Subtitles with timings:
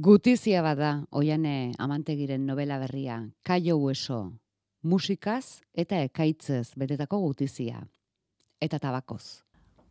[0.00, 4.32] Gutizia bada, oiane amantegiren novela berria, kaio hueso,
[4.80, 7.82] musikaz eta ekaitzez betetako gutizia.
[8.64, 9.44] Eta tabakoz.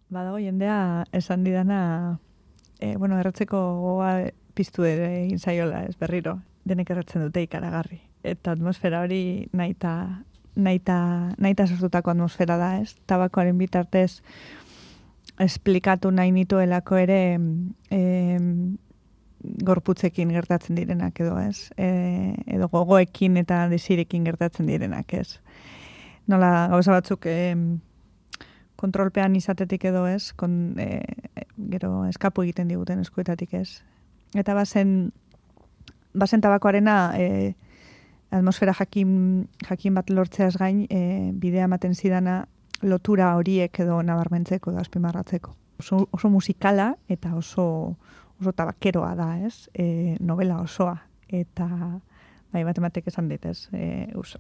[0.10, 2.18] Badago jendea esan didana,
[2.80, 4.10] e, bueno, erratzeko goa
[4.58, 8.02] piztu ere egin zaiola, ez berriro, denek erratzen dute ikaragarri.
[8.24, 9.22] Eta atmosfera hori
[9.54, 9.94] naita,
[10.56, 11.00] naita,
[11.38, 12.96] naita sortutako atmosfera da, ez?
[13.06, 14.24] Tabakoaren bitartez
[15.38, 17.22] esplikatu nahi nituelako ere
[19.40, 25.40] gorputzekin gertatzen direnak edo ez, e, edo gogoekin eta desirekin gertatzen direnak ez.
[26.28, 27.56] Nola gauza batzuk e,
[28.80, 31.02] kontrolpean izatetik edo ez, kon, e,
[31.72, 33.82] gero eskapu egiten diguten eskuetatik ez.
[34.38, 35.12] Eta bazen,
[36.14, 37.56] bazen tabakoarena e,
[38.32, 42.44] atmosfera jakin, jakin bat lortzeaz gain e, bidea ematen zidana
[42.82, 45.56] lotura horiek edo nabarmentzeko da azpimarratzeko.
[45.80, 47.66] Oso, oso musikala eta oso
[48.40, 49.70] oso tabakeroa da, ez?
[49.74, 50.98] E, novela osoa.
[51.28, 51.68] Eta,
[52.54, 53.68] bai, bat ematek esan dit, ez?
[53.74, 54.38] E, us,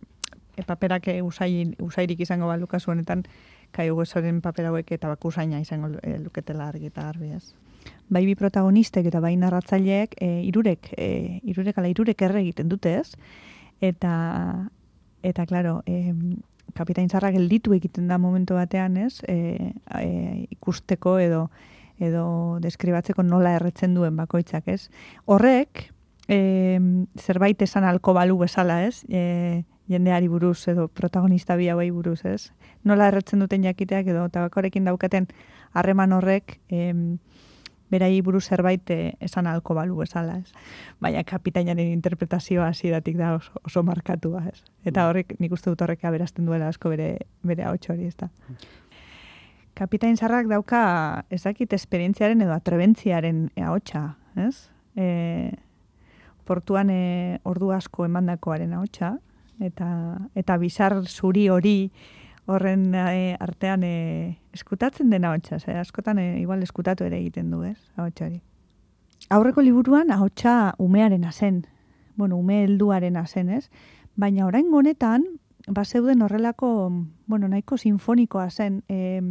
[0.55, 3.23] e, paperak e, usai, usairik izango baluka honetan,
[3.71, 7.53] kai guesoren paper hauek eta bakusaina izango e, luketela argi eta garbi, ez?
[8.09, 12.97] Bai bi protagonistek eta bai narratzaileek e, irurek, e, irurek ala irurek erre egiten dute,
[12.99, 13.13] ez?
[13.81, 14.13] Eta,
[15.23, 16.15] eta, klaro, e,
[16.75, 19.21] kapitain zarra gelditu egiten da momentu batean, ez?
[19.27, 20.09] E, e,
[20.57, 21.47] ikusteko edo,
[21.99, 24.89] edo deskribatzeko nola erretzen duen bakoitzak, ez?
[25.25, 25.89] Horrek,
[26.29, 26.79] e,
[27.19, 29.03] zerbait esan alko balu bezala, ez?
[29.09, 32.51] E, jendeari buruz edo protagonista bi hauei buruz, ez?
[32.85, 35.27] Nola erretzen duten jakiteak edo tabakorekin daukaten
[35.73, 36.93] harreman horrek e,
[37.89, 40.53] berai buruz zerbait e, esan alko balu bezala, ez?
[41.01, 44.61] Baina kapitainaren interpretazioa hasidatik da oso, oso markatua, ez?
[44.85, 45.07] Eta mm.
[45.09, 48.29] horrek nik uste dut horrek aberazten duela asko bere bere hori, ez da
[49.79, 50.81] kapitain zarrak dauka
[51.31, 54.67] ezakit esperientziaren edo atrebentziaren ahotsa, ez?
[54.99, 55.55] E,
[56.43, 59.13] portuan e, ordu asko emandakoaren ahotsa
[59.63, 59.89] eta
[60.39, 61.77] eta bizar zuri hori
[62.49, 63.95] horren e, artean e,
[64.57, 67.77] eskutatzen dena ahotsa, ze askotan e, igual eskutatu ere egiten du, ez?
[67.95, 68.27] Ahotsa.
[69.29, 71.63] Aurreko liburuan ahotsa umearen zen.
[72.17, 73.69] Bueno, ume helduaren zen, ez?
[74.15, 75.23] Baina orain honetan
[75.67, 76.91] ba zeuden horrelako,
[77.27, 79.21] bueno, nahiko sinfonikoa zen, eh,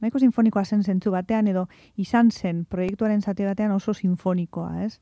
[0.00, 1.66] nahiko sinfonikoa zen zentzu batean edo
[1.96, 5.00] izan zen proiektuaren zati batean oso sinfonikoa, ez?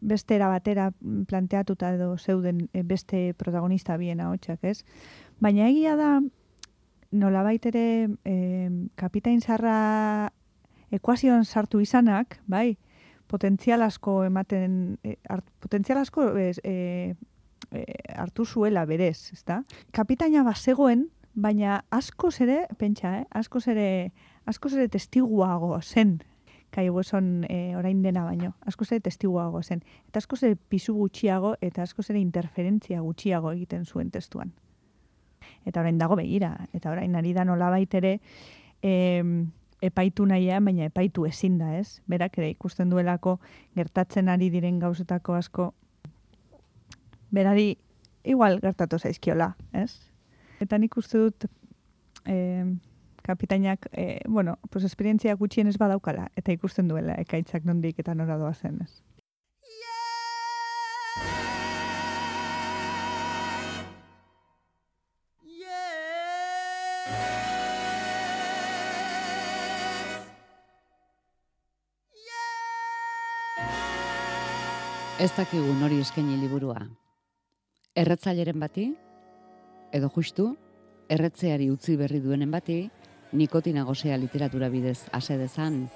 [0.00, 0.92] Beste era batera
[1.26, 4.84] planteatuta edo zeuden eh, beste protagonista biena hotxak, ez?
[5.40, 6.18] Baina egia da
[7.10, 8.34] nola baitere e,
[8.96, 10.30] kapitain zarra
[10.92, 12.76] ekuazioan sartu izanak, bai,
[13.28, 15.16] potentzial asko ematen, e,
[15.60, 17.84] potentzial asko e, e,
[18.16, 19.62] hartu zuela berez, ezta?
[19.92, 23.26] Kapitaina bazegoen baina asko ere, pentsa, eh?
[23.38, 24.12] asko ere,
[24.50, 26.18] asko ere testiguago zen,
[26.74, 31.54] kai hueson e, orain dena baino, asko ere testiguago zen, eta asko ere pisu gutxiago,
[31.62, 34.52] eta asko ere interferentzia gutxiago egiten zuen testuan.
[35.64, 38.18] Eta orain dago begira, eta orain ari da nola baitere,
[38.82, 38.92] e,
[39.84, 42.00] epaitu nahian, baina epaitu ezin da, ez?
[42.10, 43.38] Berak ere ikusten duelako
[43.78, 45.72] gertatzen ari diren gauzetako asko,
[47.30, 47.76] berari
[48.26, 49.92] igual gertatu zaizkiola, ez?
[50.58, 51.46] Eta nik uste dut
[52.26, 52.64] e,
[53.22, 58.38] kapitainak, e, bueno, pues esperientzia gutxien ez badaukala, eta ikusten duela ekaitzak nondik eta nora
[58.40, 59.02] doa zen ez.
[75.18, 76.78] Ez dakigu nori eskaini liburua.
[77.98, 78.84] Erretzaileren bati,
[79.92, 80.56] edo justu,
[81.08, 82.82] erretzeari utzi berri duenen bati,
[83.32, 85.88] nikotina gozea literatura bidez ase dezan.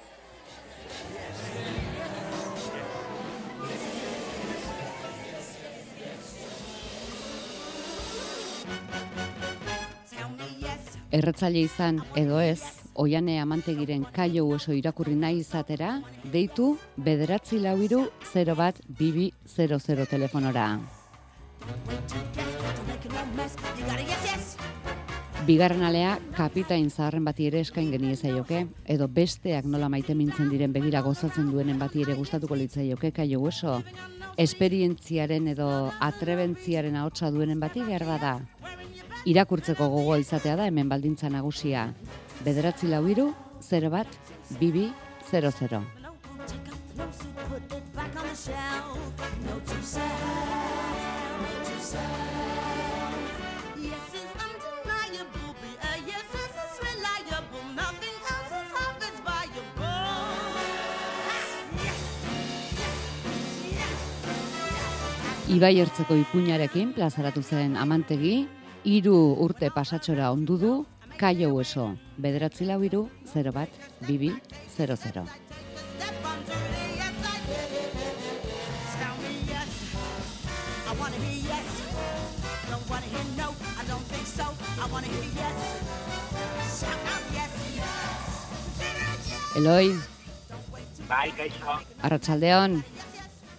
[11.13, 12.61] Erretzaile izan edo ez,
[12.97, 15.99] oiane amantegiren kaio oso irakurri nahi izatera,
[16.33, 20.67] deitu bederatzi lauiru 0 bat bibi 00 telefonora.
[25.43, 30.71] Bigarren alea, kapitain zaharren bati ere eskain geni ezaioke, edo besteak nola maite mintzen diren
[30.71, 33.81] begira gozatzen duenen bati ere gustatuko litzaioke, kaio oso,
[34.39, 35.67] esperientziaren edo
[35.99, 38.37] atrebentziaren ahotsa duenen bati behar da.
[39.27, 41.89] Irakurtzeko gogoa izatea da hemen baldintza nagusia.
[42.45, 44.07] Bederatzi lau iru, 0 bat,
[44.61, 44.87] bibi,
[45.27, 45.83] 00.
[65.51, 68.47] Ibai ertzeko ipuñarekin plazaratu zen amantegi,
[68.87, 70.85] hiru urte pasatxora ondu du,
[71.19, 73.69] kaio ueso, bederatzi lau iru, 0 bat,
[74.07, 74.31] bibi,
[74.77, 75.25] 0 0.
[75.99, 77.91] Step on to the yes, I did.
[78.95, 79.71] Tell me yes.
[80.87, 81.69] I wanna hear yes.
[82.71, 83.49] Don't wanna hear no.
[83.77, 84.45] I don't think so.
[84.79, 85.57] I wanna hear yes.
[86.79, 87.51] Shout out yes.
[89.55, 89.87] Eloi,
[91.07, 92.83] Bai, kaixo, arratsaldeon,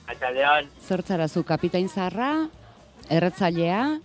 [0.06, 0.68] atxaldeon.
[0.80, 2.48] zertzarazu kapitain zaharra,
[3.10, 3.98] erretzailea,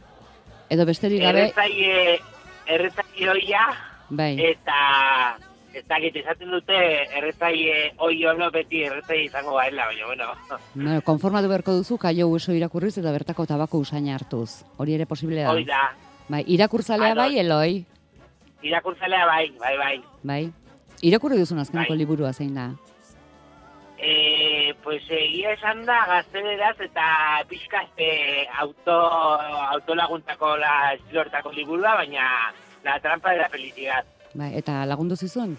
[0.69, 2.19] edo besterik gabe, Erretzaile,
[2.67, 3.67] erretzaile hoia,
[4.09, 5.37] bai, eta
[5.73, 6.75] ez dakit esaten dute
[7.17, 10.31] erretzaile hoi ono beti erretzaile izango gaela, baina, bueno.
[10.75, 14.63] bueno, konformatu beharko duzu kaio ueso irakurriz eta bertako tabako usaina hartuz.
[14.77, 15.51] Hori ere posible da.
[15.51, 15.89] Hoi da,
[16.29, 17.85] Bai, irakurtzalea bai, Eloi,
[18.61, 20.01] irakurtzelea bai, bai, bai.
[20.23, 20.51] bai.
[21.01, 21.97] Irakurri duzun azkeneko Bai.
[21.97, 22.67] liburua zein da.
[24.01, 27.05] E, pues egia esan da gazteleraz eta
[27.49, 28.95] pixka e, auto,
[29.75, 32.53] autolaguntako la estilortako liburua, baina
[32.83, 34.05] la trampa de la felicidad.
[34.33, 35.57] Bai, eta lagundu zizun?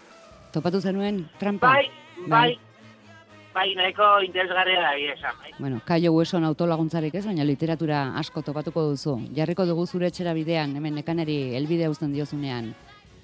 [0.55, 1.69] Topatu zenuen trampa?
[1.69, 1.91] Bai,
[2.27, 2.59] bai,
[3.53, 5.53] bai, nahiko interesgarria da, esan, bai.
[5.59, 9.19] Bueno, kaio hueson autolaguntzarik ez, baina literatura asko topatuko duzu.
[9.37, 12.73] Jarriko dugu zure etxera bidean, hemen nekaneri elbide uzten diozunean.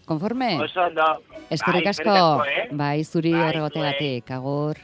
[0.07, 0.53] Konforme?
[0.63, 1.07] Oso ondo.
[1.51, 2.69] Eskerrik Bai, asko, eh?
[2.71, 4.79] bai, zuri Bai, horregotegatik, agur.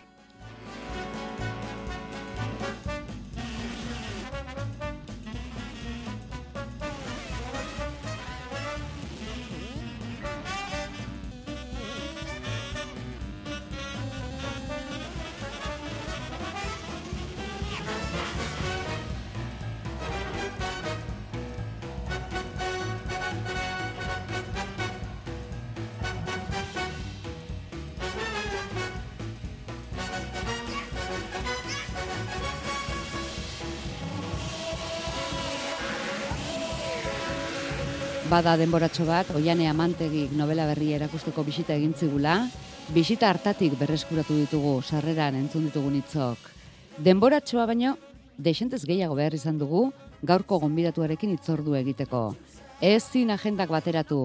[38.33, 42.47] Bada denboratxo bat, oiane amantegik novela berria erakusteko bisita egin zigula,
[42.97, 46.47] bisita hartatik berreskuratu ditugu, sarreran entzun ditugun hitzok.
[46.97, 47.93] Denboratxoa baino,
[48.39, 49.83] desentez gehiago behar izan dugu,
[50.25, 52.23] gaurko gonbidatuarekin itzordu egiteko.
[52.81, 54.23] Ez zin agendak bateratu,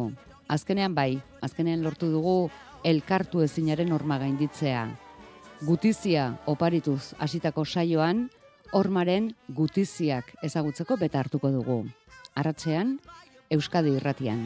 [0.47, 2.37] azkenean bai, azkenean lortu dugu
[2.87, 4.87] elkartu ezinaren horma gainditzea.
[5.67, 8.29] Gutizia oparituz hasitako saioan,
[8.71, 11.81] hormaren gutiziak ezagutzeko beta hartuko dugu.
[12.39, 13.01] Arratxean,
[13.49, 14.41] Euskadi irratian.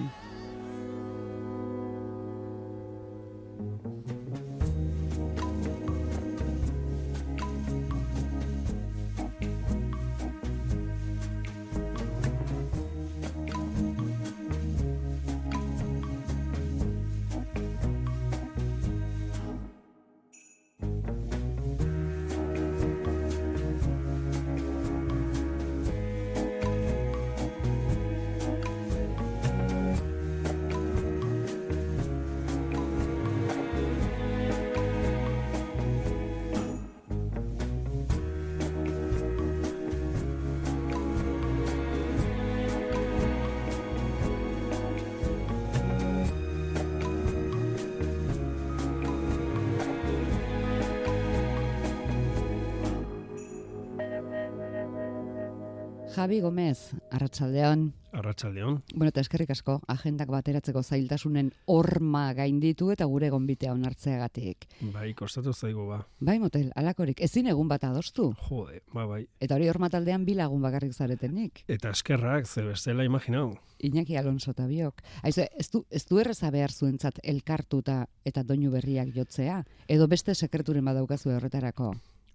[56.11, 57.93] Javi Gomez, arratsaldeon.
[58.11, 58.81] Arratsaldeon.
[58.93, 64.67] Bueno, eta eskerrik asko, agendak bateratzeko zailtasunen horma gainditu eta gure gonbitea onartzeagatik.
[64.91, 66.01] Bai, kostatu zaigu ba.
[66.19, 68.33] Bai, motel, alakorik, ezin egun bat adostu.
[68.49, 69.21] Jode, ba bai.
[69.39, 71.63] Eta hori horma taldean bi lagun bakarrik zaretenik.
[71.71, 73.55] Eta eskerrak, ze bestela imaginau.
[73.79, 74.99] Iñaki Alonso eta biok.
[75.23, 79.63] Aizu, ez du, ez du erreza behar zuentzat elkartuta eta doinu berriak jotzea?
[79.87, 81.93] Edo beste sekreturen badaukazu horretarako?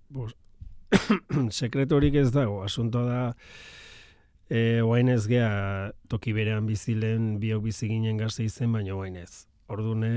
[0.09, 0.33] Bos,
[1.61, 3.21] sekreturik ez dago, asuntoa da
[4.49, 9.47] e, oain ez gea toki berean bizilen biok bizi ginen gazte izen, baina oain ez.
[9.73, 10.13] Ordune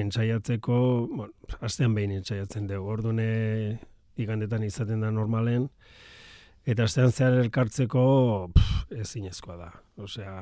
[0.00, 0.76] entzaiatzeko,
[1.10, 3.28] bueno, astean behin entzaiatzen dugu, ordune
[4.20, 5.68] igandetan izaten da normalen,
[6.64, 8.04] eta astean zehar elkartzeko
[9.02, 9.70] ezinezkoa da.
[10.00, 10.36] Osea,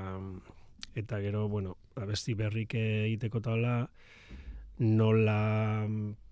[0.94, 3.82] eta gero, bueno, abesti berrik egiteko taula,
[4.80, 5.40] nola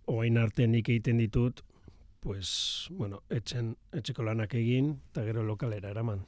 [0.08, 1.64] oain arte nik egiten ditut,
[2.20, 6.24] pues, bueno, etxen, etxeko lanak egin, eta gero lokalera eraman.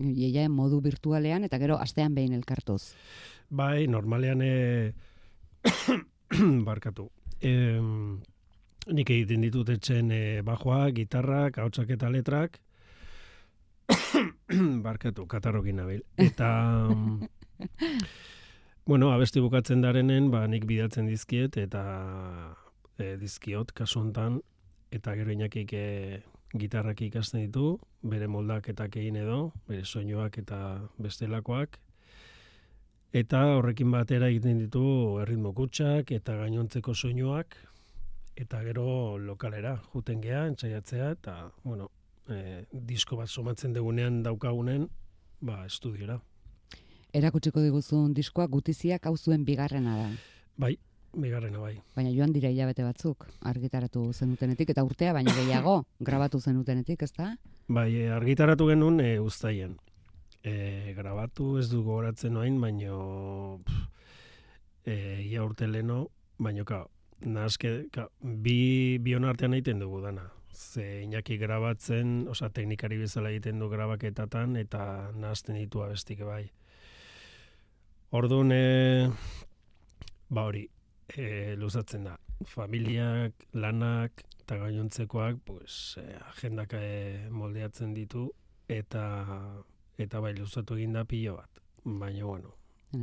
[0.00, 2.94] Iaia modu virtualean eta gero astean behin elkartuz.
[3.50, 4.94] Bai, normalean e,
[6.68, 7.10] barkatu.
[7.40, 7.52] E,
[8.88, 12.58] nik egiten ditut etxen e, bajoak, gitarrak, hautsak eta letrak,
[14.86, 16.02] barkatu, katarrokin nabil.
[16.16, 16.48] Eta,
[18.88, 21.84] bueno, abesti bukatzen darenen, ba, nik bidatzen dizkiet, eta
[22.98, 24.40] e, dizkiot, kasu hontan,
[24.90, 25.86] eta gero inakik e,
[26.58, 30.60] gitarrak ikasten ditu, bere moldaketak egin edo, bere soinuak eta
[30.98, 31.78] bestelakoak,
[33.12, 34.84] eta horrekin batera egiten ditu
[35.22, 37.56] erritmo kutsak eta gainontzeko soinuak,
[38.38, 41.90] eta gero lokalera, juten gea, entzaiatzea, eta, bueno,
[42.30, 44.88] e, disko bat somatzen dugunean daukagunen,
[45.40, 46.18] ba, estudiora.
[47.14, 50.08] Erakutsiko diguzun diskoa gutiziak hau zuen bigarrena da.
[50.58, 50.76] Bai,
[51.14, 51.74] bigarrena bai.
[51.96, 57.34] Baina joan dira hilabete batzuk argitaratu zenutenetik eta urtea baino gehiago grabatu zenutenetik, ezta?
[57.68, 59.76] Bai, e, argitaratu genuen e, uztaien.
[60.44, 63.88] E, grabatu ez du gogoratzen noain, baino pff,
[64.84, 64.96] e,
[65.26, 66.06] ia urte leno,
[66.38, 66.84] baino ka,
[67.26, 70.30] nazke, ka, bi, bion artean egiten dugu dana.
[70.58, 76.48] Ze Iñaki grabatzen, osea teknikari bezala egiten du grabaketatan eta nazten ditu abestik bai.
[78.10, 79.10] Orduan, e,
[80.32, 80.64] ba hori,
[81.16, 82.16] e, luzatzen da.
[82.46, 88.30] Familiak, lanak eta gainontzekoak, pues, e, agendak e, moldeatzen ditu
[88.68, 89.02] eta
[89.98, 91.60] eta bai luzatu egin da pilo bat.
[91.84, 92.54] Baina, bueno,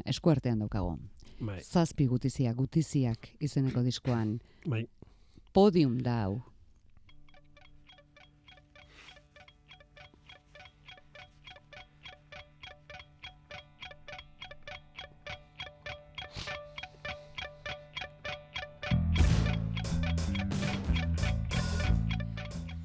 [0.06, 0.98] Esku artean daukago.
[1.40, 4.40] bai, Zazpi gutiziak, gutiziak izeneko diskoan.
[4.66, 4.88] bai.
[5.54, 6.42] Podium da hau.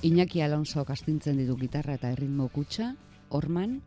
[0.01, 2.95] Iñaki Alonso kastintzen ditu gitarra eta erritmo kutsa,
[3.37, 3.83] Orman,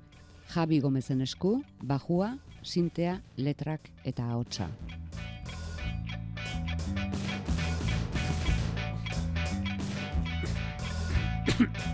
[0.53, 4.69] Javi Gomezen esku, bajua, sintea, letrak eta ahotsa.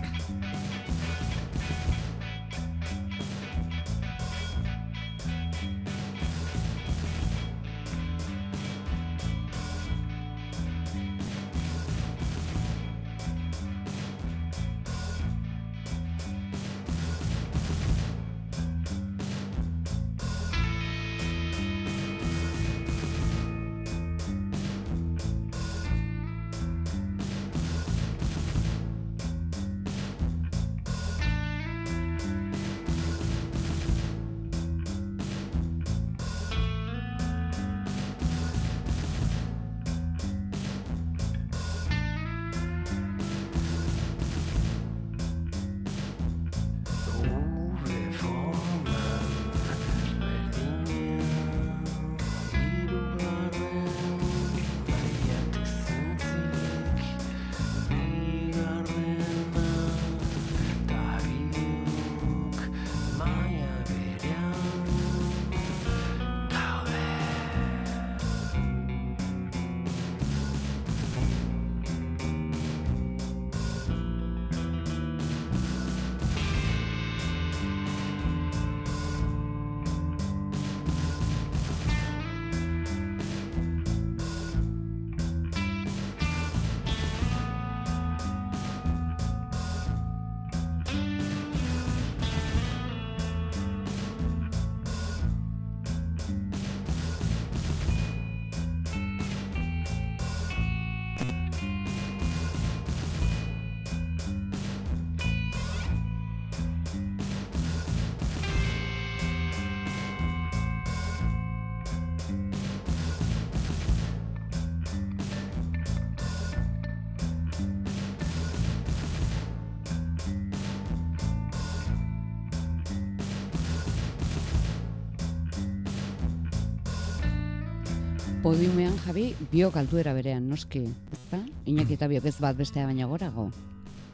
[128.50, 130.80] Podiumean Javi biok altuera berean noski,
[131.14, 131.38] ezta?
[131.70, 133.44] Iñaki eta biok ez bat bestea baina gorago.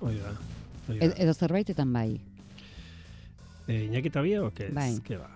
[0.05, 0.33] Hoi da.
[0.91, 2.19] hoi Ed, edo zerbaitetan bai.
[3.65, 4.75] E, Iñaki eta biok, ez?
[4.77, 4.91] Bai.
[5.07, 5.31] Ke ba.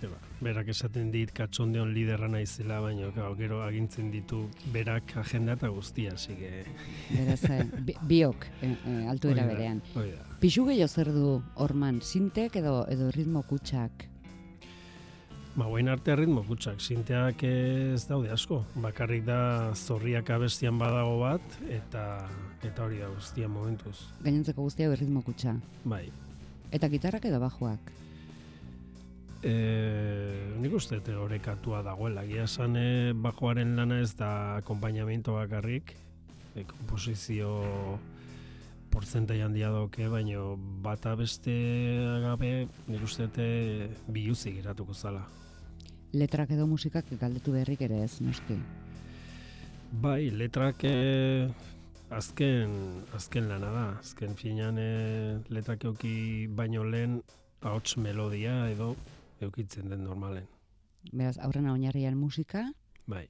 [0.00, 0.18] Ke ba.
[0.42, 4.42] Berak esaten dit katxondeon liderra naizela, baina gau, gero agintzen ditu
[4.74, 6.64] berak agenda eta guztia, así que...
[7.12, 9.84] Beraz, eh, bi- biok eh, eh, altuera hoi da, berean.
[9.94, 10.26] hoi da.
[10.42, 14.08] Pixu gehiago zer du orman, sintek edo edo ritmo kutsak.
[15.56, 18.58] Ba, guain arte ritmo kutsak, sinteak ez daude asko.
[18.84, 22.02] Bakarrik da zorriak abestian badago bat, eta
[22.60, 23.94] eta hori da guztia momentuz.
[24.20, 25.54] Gainontzeko guztia ritmo kutsa.
[25.88, 26.10] Bai.
[26.76, 27.88] Eta gitarrak edo bajuak.
[29.40, 29.54] E,
[30.60, 32.26] nik uste dut orekatua dagoela.
[32.28, 35.94] Gia esan e, bajoaren lana ez da akompainamento bakarrik,
[36.52, 37.96] e, komposizio
[38.92, 40.52] porzentai handia doke, baino
[40.84, 41.56] bata beste
[42.28, 42.52] gabe
[42.90, 45.24] nik uste dut e, biluzik geratuko zala.
[46.16, 48.54] Letrak edo musikak galdetu beharrik ere ez, noski.
[50.00, 51.48] Bai, letrak e,
[52.08, 52.72] azken,
[53.18, 53.84] azken lana da.
[54.00, 54.86] Azken finean e,
[55.52, 56.14] letrak euki
[56.48, 57.18] baino lehen
[57.60, 58.94] ahots melodia edo
[59.44, 60.46] eukitzen den normalen.
[61.12, 62.64] Beraz, aurrena oinarrian musika,
[63.06, 63.26] Bai.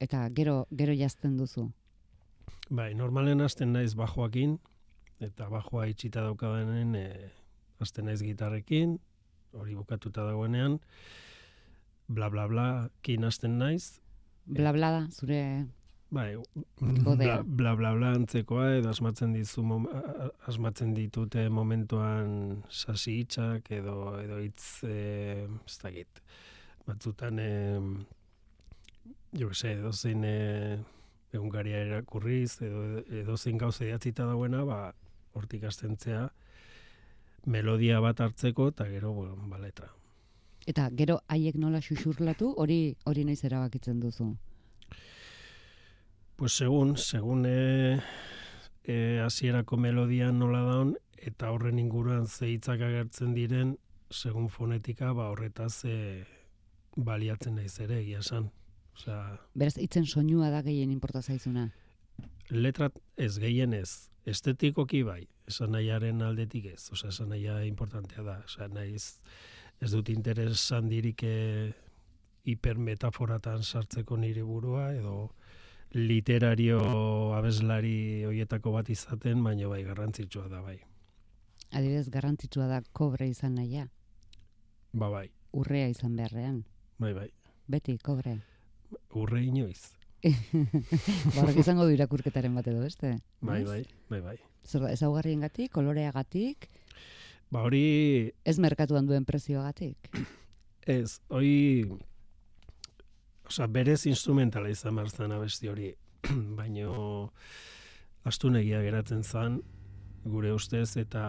[0.00, 1.70] eta gero, gero jazten duzu.
[2.68, 4.58] Bai, normalen hasten naiz bajoakin,
[5.20, 7.06] eta bajoa itxita daukadanen e,
[7.80, 8.98] hasten naiz gitarrekin,
[9.56, 10.78] hori bukatuta dagoenean,
[12.08, 12.66] bla bla bla
[13.02, 14.02] kin hasten naiz,
[14.46, 15.66] Bla bla da, zure
[16.12, 16.36] bai,
[16.80, 19.86] bla, bla bla bla antzekoa, edo asmatzen dizu mom,
[20.50, 26.20] asmatzen ditute momentuan sasi hitzak edo edo hitz e, ez dakit.
[26.84, 27.52] Batzutan e,
[29.38, 30.36] jo sé, edo zein e,
[31.32, 32.84] egunkaria erakurriz edo
[33.22, 34.82] edo zein gauza idatzita dagoena, ba
[35.38, 36.26] hortik hastentzea
[37.46, 39.88] melodia bat hartzeko eta gero bueno, ba letra.
[40.66, 44.32] Eta gero haiek nola xuxurlatu, hori hori noiz erabakitzen duzu.
[46.36, 48.00] Pues segun, segun e,
[48.84, 53.76] e, hasierako melodia nola daun, eta horren inguruan ze hitzak agertzen diren,
[54.10, 56.24] segun fonetika, ba horretaz e,
[56.96, 58.50] baliatzen naiz ere, egia esan.
[58.96, 61.70] Osea, Beraz, itzen soinua da gehien inporta zaizuna.
[62.50, 68.42] letrat ez gehien ez, estetikoki bai, esan nahiaren aldetik ez, osea, esan nahia importantea da,
[68.44, 69.22] osea, naiz
[69.82, 71.72] ez dut interes handirik e,
[72.46, 75.32] hipermetaforatan sartzeko nire burua, edo
[75.92, 76.78] literario
[77.36, 80.78] abeslari hoietako bat izaten, baina bai garrantzitsua da bai.
[81.72, 83.88] Adibidez, garrantzitsua da kobre izan naia,
[84.92, 86.64] Ba bai, urrea izan beharrean.
[87.00, 87.30] bai bai.
[87.66, 88.36] Beti, kobre.
[89.16, 89.94] Urre inoiz.
[91.36, 93.16] Barrak izango du irakurketaren bat edo, beste?
[93.40, 94.36] Bai bai, bai bai.
[94.64, 96.68] Zer da, ezaugarriengatik, koloreagatik,
[97.52, 100.08] Ba hori ez merkatuan duen prezioagatik.
[100.86, 101.84] ez, hoi
[103.46, 105.90] Osea, berez instrumentala izan behar zen abesti hori,
[106.58, 107.32] baino
[108.24, 109.58] astunegia geratzen zen,
[110.24, 111.24] gure ustez, eta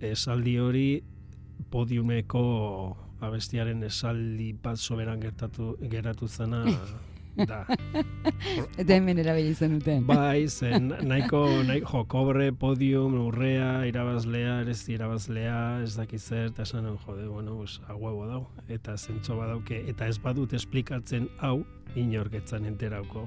[0.00, 0.88] esaldi hori
[1.70, 2.42] podiumeko
[3.20, 6.64] abestiaren esaldi bat soberan gertatu, geratu zena
[7.48, 7.64] da.
[8.80, 10.06] Eta hemen erabili zen duten.
[10.06, 16.62] Bai, zen nahiko, nahiko jo, kobre, podium, urrea, irabazlea, ez irabazlea, ez dakiz zer, eta
[16.68, 21.28] esan hau, jode, bueno, pues, a huevo dau, eta zentzo badauke, eta ez badut esplikatzen
[21.38, 21.64] hau,
[21.96, 23.26] inorketzan enterauko.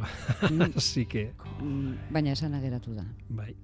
[0.49, 1.31] Mm, Así que,
[2.11, 3.05] Baina esana geratu da.
[3.29, 3.55] bai.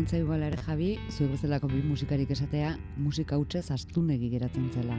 [0.00, 4.94] Egin zaigu ere Javi, zuek bezalako bi musikarik esatea, musika hutsez astunegi geratzen zela.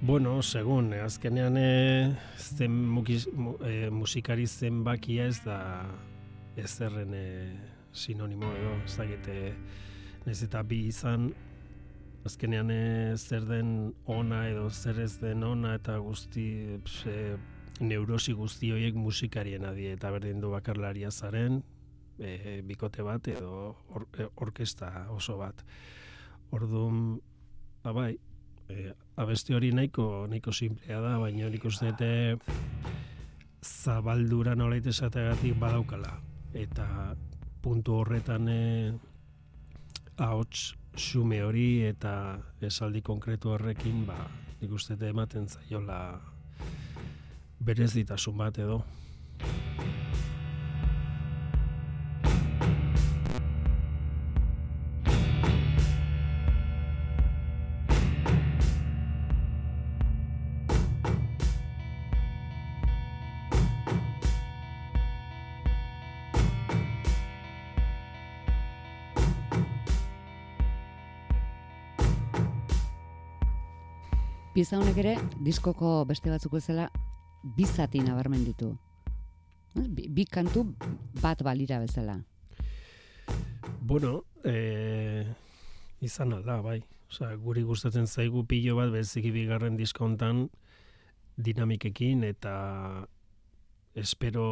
[0.00, 5.86] Bueno, segun, eh, azkenean eh, zen mukiz, mu, eh, musikari zenbakia ez da
[6.56, 7.54] ezerren eh,
[7.92, 9.54] sinonimo edo, ez dakit, eh,
[10.26, 11.30] nahiz eta bi izan,
[12.26, 17.38] azkenean eh, zer den ona edo zer ez den ona eta guzti, ps, eh,
[17.78, 21.62] neurosi guzti horiek musikarien adie eta berdin du bakarlaria zaren,
[22.18, 25.64] eh, bikote bat edo or, eh, orkesta oso bat.
[26.54, 27.20] Orduan,
[27.82, 28.18] ba bai,
[28.68, 32.38] e, abesti hori nahiko nahiko simplea da, baina nik uste dute
[33.64, 36.18] zabaldura nolait esateagatik badaukala.
[36.54, 37.14] Eta
[37.62, 38.62] puntu horretan e,
[40.16, 42.14] ahots xume hori eta
[42.62, 44.18] esaldi konkretu horrekin ba,
[44.60, 45.98] nik uste dute ematen zaiola
[47.64, 48.84] berezitasun bat edo.
[74.64, 75.10] Pieza honek ere,
[75.44, 76.86] diskoko beste batzuk bezala,
[77.52, 78.70] bi zati nabarmen ditu.
[79.76, 79.82] Ez?
[79.92, 80.62] Bi, bi kantu
[81.20, 82.14] bat balira bezala.
[83.84, 85.26] Bueno, e,
[86.00, 86.78] izan alda, bai.
[87.12, 90.46] Osea, guri gustatzen zaigu pilo bat beziki bigarren diskontan
[91.36, 92.54] dinamikekin eta
[93.92, 94.46] espero,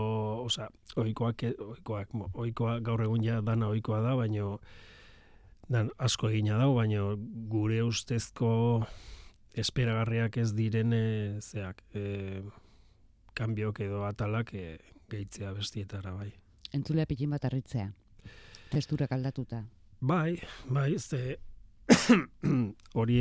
[0.44, 4.58] osea, ohikoak ohikoak, ohikoa gaur egun ja dana ohikoa da, baino
[5.72, 7.14] dan asko egina dau, baino
[7.56, 8.52] gure ustezko
[9.54, 11.04] esperagarriak ez diren e,
[11.40, 12.42] zeak, e,
[13.36, 14.78] kanbiok edo atalak e,
[15.12, 16.30] gehitzea bestietara bai.
[16.72, 17.90] Entzulea pikin bat arritzea.
[18.72, 19.62] Testurak aldatuta.
[20.00, 20.38] Bai,
[20.70, 21.36] bai, ze
[22.98, 23.18] hori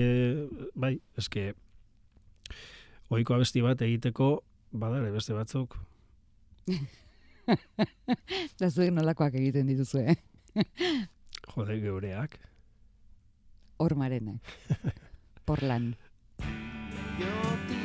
[0.76, 1.52] bai, eske
[3.12, 4.32] ohiko abesti bat egiteko
[4.72, 5.78] badare beste batzuk.
[8.62, 10.14] Da zuek nolakoak egiten dituzue?
[11.52, 12.38] Jode geureak.
[13.82, 14.54] Hormarenak.
[15.50, 15.90] Porlan.
[17.20, 17.81] You're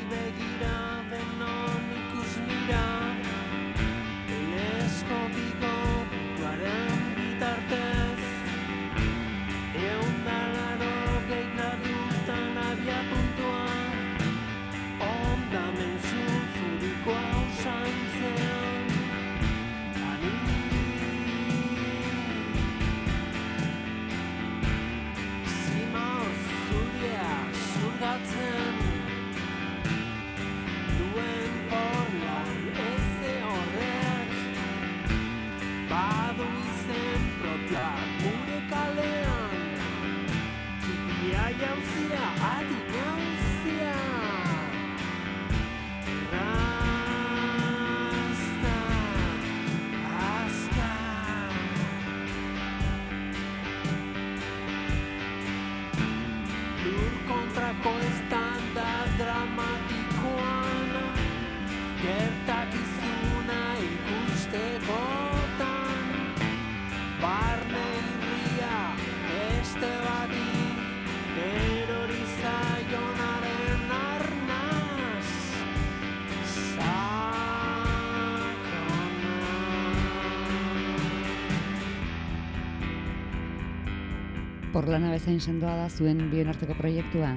[84.97, 87.35] Porlana bezain sendoa da zuen bien arteko proiektua.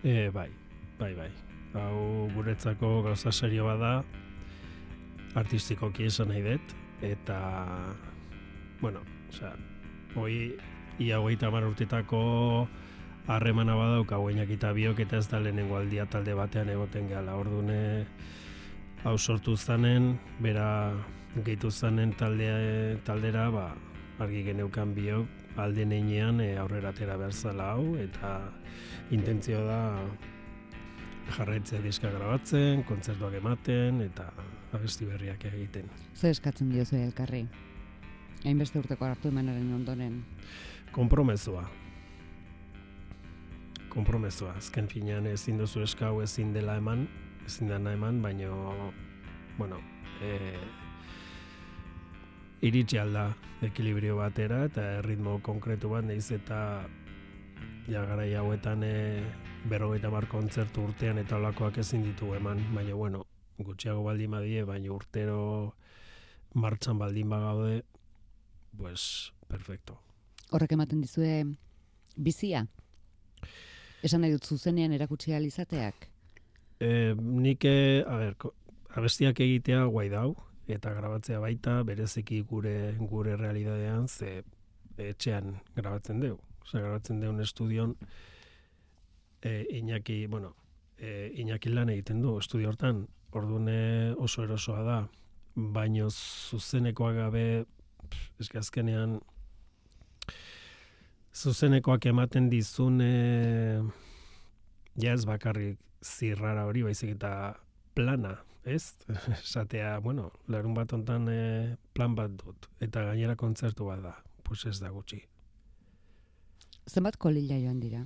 [0.00, 0.46] E, bai,
[0.96, 1.26] bai, bai.
[1.76, 3.90] Hau guretzako gauza serio bada,
[5.36, 6.72] artistikoki esan nahi dut,
[7.04, 7.36] eta,
[8.80, 9.50] bueno, osea,
[10.16, 10.54] hoi,
[10.96, 12.22] ia hogeita hamar urtetako
[13.28, 17.36] harremana badauka guainak eta biok eta ez da lehenengo aldia talde batean egoten gehala.
[17.36, 18.06] Ordune
[19.04, 20.70] hau sortu zanen, bera
[21.36, 23.74] gehitu zanen taldea, taldera, ba,
[24.24, 28.38] argi geneukan biok, alde neinean e, aurrera atera behar zala hau, eta
[29.10, 29.80] intentzio da
[31.36, 34.30] jarraitzea diska grabatzen, kontzertuak ematen, eta
[34.72, 35.90] abesti berriak egiten.
[36.14, 37.44] Ze eskatzen diozu elkarri?
[38.44, 40.22] Hainbeste urteko hartu emanaren ondoren.
[40.94, 41.66] Kompromezua.
[43.92, 44.54] Kompromezua.
[44.60, 47.06] Azken finean ezin duzu eskau ezin dela eman,
[47.46, 48.92] ezin dena eman, baino,
[49.58, 49.80] bueno,
[50.22, 50.54] e,
[52.62, 53.28] iritsi alda
[53.62, 56.58] ekilibrio batera eta erritmo konkretu bat naiz eta
[57.88, 59.22] ja garai hauetan e,
[59.68, 63.24] berrogeita mar kontzertu urtean eta olakoak ezin ditu eman, baina bueno,
[63.58, 65.38] gutxiago baldin badie, baina urtero
[66.54, 67.82] martxan baldin bagaude,
[68.76, 69.98] pues, perfecto.
[70.50, 71.44] Horrek ematen dizue
[72.16, 72.66] bizia?
[74.02, 76.08] Esan nahi dut zuzenean erakutsi ahal izateak?
[76.80, 78.36] E, nik, e, a ber,
[78.98, 80.36] abestiak egitea guai dau,
[80.68, 84.42] eta grabatzea baita, bereziki gure gure realidadean, ze
[84.98, 86.40] etxean grabatzen dugu.
[86.62, 87.94] Osea, grabatzen dugun estudion,
[89.42, 90.54] e, Iñaki, bueno,
[90.98, 94.98] e, Iñaki lan egiten du estudio hortan, ordune oso erosoa da,
[95.54, 97.44] baino zuzenekoa gabe,
[98.40, 99.18] eske azkenean,
[101.34, 103.80] zuzenekoak ematen dizun e,
[104.98, 107.32] ja ez bakarrik zirrara hori, baizik eta
[107.94, 108.36] plana,
[108.68, 108.94] ez?
[109.42, 114.64] Esatea, bueno, larun bat ontan e, plan bat dut, eta gainera kontzertu bat da, pues
[114.66, 115.22] ez da gutxi.
[116.88, 118.04] Zenbat kolila joan dira?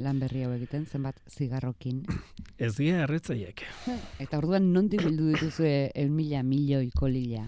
[0.00, 2.04] Lan berri hau egiten, zenbat zigarrokin.
[2.60, 3.62] Ez dira erretzaiek.
[4.22, 7.46] Eta orduan nondik bildu dituzue eun mila milioi kolila?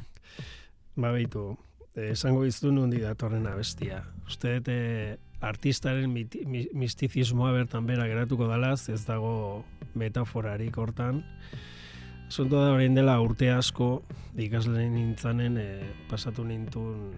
[0.96, 1.52] Ba behitu,
[1.94, 4.02] eh, esango iztu nundi datorren abestia.
[4.28, 9.64] Uste dut eh, artistaren miti, mi- mistizismoa bertan bera geratuko dalaz, ez dago
[9.98, 11.22] metaforarik hortan.
[12.32, 13.86] Asunto da orain dela urte asko
[14.40, 17.10] ikasle nintzanen eh, pasatu nintun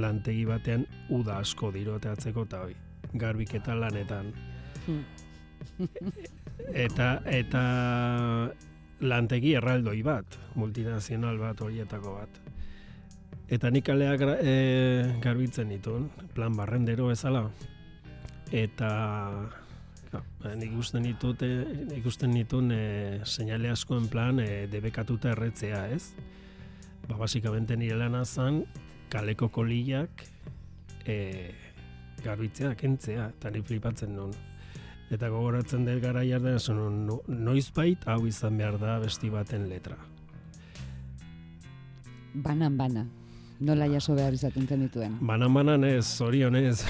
[0.00, 2.72] lantegi batean uda asko diroteatzeko eta hoi,
[3.20, 4.30] garbiketa lanetan.
[4.86, 5.04] Hmm.
[6.86, 7.66] eta eta
[9.12, 12.40] lantegi erraldoi bat, multinazional bat horietako bat.
[13.52, 14.56] Eta nik kalea gra, e,
[15.20, 17.44] garbitzen ditun, plan barrendero bezala.
[18.48, 18.88] Eta
[20.12, 21.64] ja, ba, nik ikusten ditut, e,
[21.98, 22.82] ikusten ditun e,
[23.24, 26.12] seinale askoen plan e, debekatuta erretzea, ez?
[27.08, 28.64] Ba, basikamente nire lana zan,
[29.10, 30.24] kaleko kolillak
[31.06, 31.18] e,
[32.24, 34.34] garbitzea, kentzea, eta ni flipatzen nun.
[35.10, 39.96] Eta gogoratzen dut gara jarda, esan no, noizbait hau izan behar da besti baten letra.
[42.34, 43.08] Banan bana.
[43.60, 45.18] Nola jaso behar izaten zenituen?
[45.20, 46.86] Banan-banan ez, zorionez.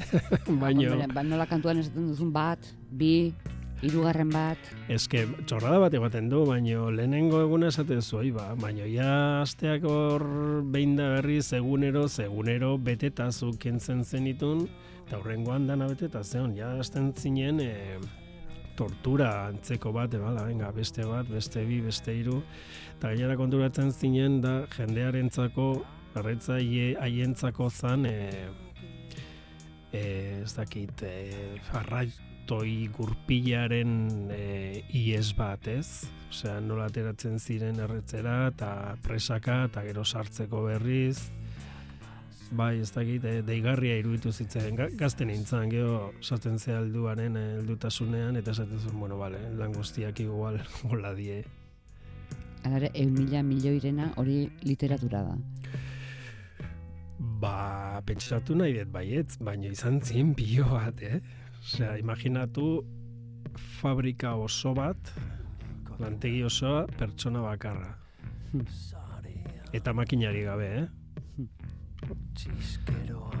[0.62, 3.32] Baino, Hombre, ba, nola kantuan esaten duzun bat, bi,
[3.82, 9.42] hirugarren bat, eske, txorrada bat ematen du, baino lehenengo eguna esaten zuei, ba, baino ja
[9.42, 10.24] asteak hor
[10.74, 14.68] behin da berriz, egunero, egunero, beteta zuk kentzen zenitun,
[15.06, 17.98] eta horrengoan dana beteta zeon, ja hasten zinen, e,
[18.78, 22.38] tortura antzeko bat, ebala, venga, beste bat, beste bi, beste hiru,
[22.96, 25.72] eta gainera konturatzen zinen da jendearentzako,
[26.20, 28.46] arretzaile haientzako zan, e,
[29.92, 36.08] e, ez dakit, e, arraitoi gurpilaren e, ies bat, ez?
[36.32, 41.18] Osea, nola ateratzen ziren erretzera, eta presaka, eta gero sartzeko berriz,
[42.52, 48.36] Bai, ez dakit, e, deigarria iruditu zitzen, Ga- gazte nintzen, gero sartzen ze alduaren heldutasunean,
[48.36, 51.44] eta esaten bueno, bale, lan guztiak igual hola die.
[52.64, 55.36] alare, eun mila milioirena hori literatura da.
[57.22, 61.20] Ba, pentsatu nahi dut baietz, baina izan zien pilo bat, eh?
[61.62, 62.66] Osea, imaginatu
[63.78, 65.12] fabrika oso bat,
[66.02, 67.92] lantegi osoa, pertsona bakarra.
[69.72, 71.46] Eta makinari gabe, eh?
[72.34, 73.31] Txiskeroa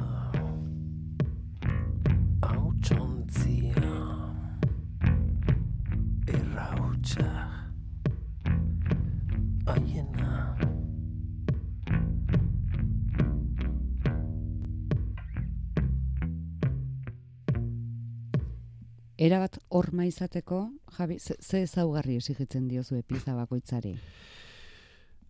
[19.22, 20.64] Erabat horma izateko,
[20.96, 23.92] Javi, ze, ze ezaugarri exigitzen diozu pieza bakoitzari?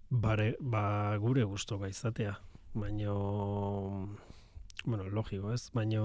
[0.09, 0.85] Bare, ba,
[1.21, 2.33] gure gustoka izatea.
[2.73, 3.17] Baino,
[4.87, 6.05] bueno, logiko ez, baino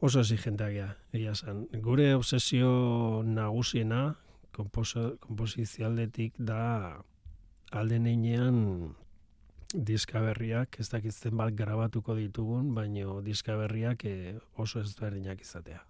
[0.00, 1.62] oso exigenteak gea, egia esan.
[1.86, 4.02] Gure obsesio nagusiena,
[4.52, 6.64] komposo, komposizioaldetik da
[7.72, 8.58] alde neinean
[9.72, 15.80] diska berriak, ez dakit zenbat grabatuko ditugun, baino diska berriak eh, oso ezberdinak izatea.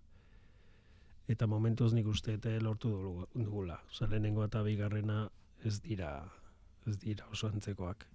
[1.32, 3.78] Eta momentuz nik uste eta lortu dugu- dugula.
[3.90, 5.24] Osa, lehenengo eta bigarrena
[5.64, 6.12] ez dira
[6.86, 8.06] ez dira oso antzekoak.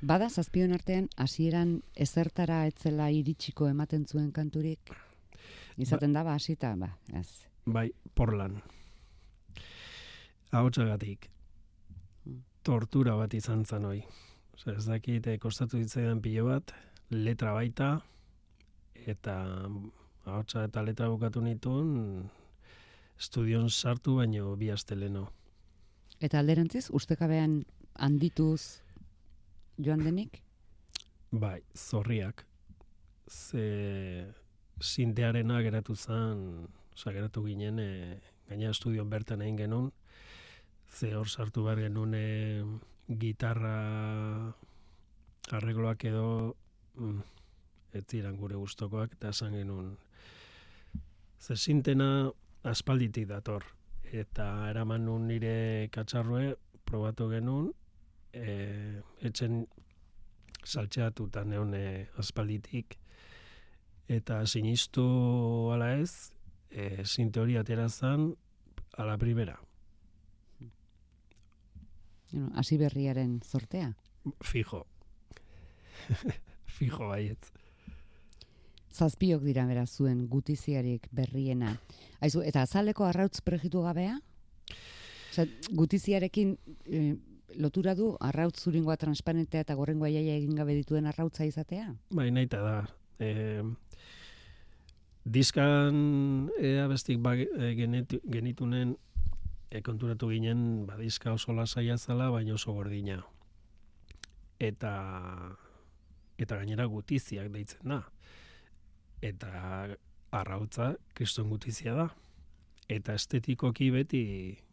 [0.00, 4.92] Bada zazpion artean hasieran ezertara etzela iritsiko ematen zuen kanturik?
[5.80, 7.46] Izaten da ba hasita, ba, ez.
[7.66, 8.58] Bai, porlan.
[10.52, 11.28] Ahotsagatik.
[12.62, 14.02] Tortura bat izan zan hoi.
[14.54, 16.72] Osea, ez dakit, eh, kostatu ditzaidan pilo bat,
[17.10, 18.02] letra baita,
[18.94, 19.36] eta
[20.24, 22.30] ahotsa eta letra bukatu nituen,
[23.18, 25.28] estudion sartu baino bi aste leno.
[26.20, 27.62] Eta alderantziz, ustekabean
[27.94, 28.82] handituz
[29.78, 30.42] joan denik?
[31.30, 32.44] Bai, zorriak.
[33.28, 34.26] Ze
[34.80, 39.92] sintearena geratu zan, osea, geratu ginen, e, gaina estudion bertan egin genuen,
[40.90, 42.64] ze hor sartu behar genuen e,
[43.20, 43.76] gitarra
[45.50, 46.56] arregloak edo
[46.96, 47.20] mm,
[47.92, 49.96] ez ziren gure gustokoak eta esan genuen
[51.40, 52.30] ze sintena
[52.62, 53.64] aspalditik dator.
[54.12, 57.70] Eta eraman nun nire katxarrue probatu genuen
[58.32, 59.64] e, etxen
[60.64, 62.98] saltxeatuta neon e, aspalditik.
[64.10, 65.06] Eta sinistu
[65.72, 66.32] ala ez
[66.70, 68.32] e, sinte hori atera zan
[68.98, 69.60] a la primera
[72.54, 73.94] hasi berriaren zortea.
[74.42, 74.86] fijo.
[76.78, 77.50] Fijo baietz
[78.90, 81.76] Zazpiok dira bera zuen gutiziarik berriena.
[82.20, 84.18] Aizu, eta azaleko arrautz prejitu gabea?
[85.30, 85.46] Osea,
[85.78, 87.14] gutiziarekin eh,
[87.58, 91.94] lotura du arrautz zuringoa transparentea eta gorrengoa jaia egin gabe dituen arrautza izatea?
[92.14, 92.82] Bai, nahi da.
[93.20, 93.62] E,
[95.24, 98.96] diskan ea bestik ba, e, genetu, genitunen
[99.70, 103.22] e, konturatu ginen ba, diska oso lasaia zala, baina oso gordina.
[104.58, 104.94] Eta
[106.40, 108.02] eta gainera gutiziak deitzen da.
[109.22, 109.50] Eta
[110.32, 112.08] arrautza kriston gutizia da.
[112.88, 114.24] Eta estetikoki beti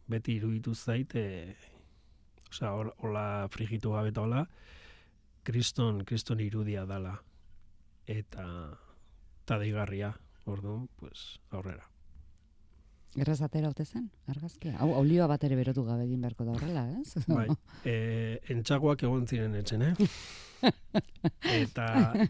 [0.08, 1.54] beti iruditu zait e,
[2.48, 2.72] osea,
[3.04, 4.46] hola frigitu gabe eta hola,
[5.44, 7.18] kriston, kriston irudia dala
[8.08, 8.46] eta
[9.44, 10.12] eta deigarria,
[10.44, 11.86] orduan, pues, aurrera.
[13.16, 14.74] Erraz atera ote zen, argazkia?
[14.82, 17.14] Hau, olioa bat ere berotu gabe egin beharko da horrela, ez?
[17.28, 17.46] Bai,
[17.88, 17.94] e,
[18.52, 20.10] entxagoak egon ziren etxen, eh?
[21.62, 21.86] eta,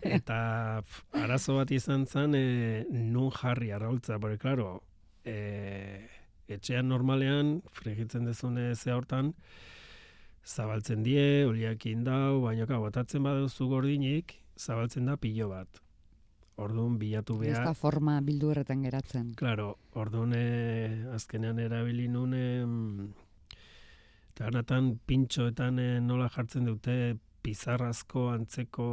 [0.07, 0.39] eta
[0.85, 2.45] pf, arazo bat izan zen e,
[2.93, 4.83] nun jarri arraultza, porque, claro,
[5.27, 6.07] e,
[6.49, 9.35] etxean normalean, frigitzen dezune ze hortan,
[10.47, 15.83] zabaltzen die, oliakin dau, baina ka, botatzen baduzu gordinik, zabaltzen da pilo bat.
[16.59, 19.33] Orduan bilatu Ez behar, da forma bildu erretan geratzen.
[19.39, 22.35] Claro, orduan eh, azkenean erabili nun
[24.43, 28.89] anatan pintxoetan eh, nola jartzen dute pizarrazko antzeko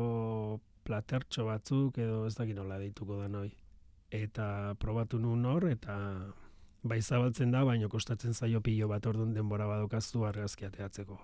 [0.86, 3.50] platertxo batzuk edo ez dakit nola deituko da noi.
[4.14, 5.96] Eta probatu nuen hor eta
[6.86, 11.18] bai zabaltzen da, baino kostatzen zaio pilo bat orduan denbora badokaztu argazki ateatzeko.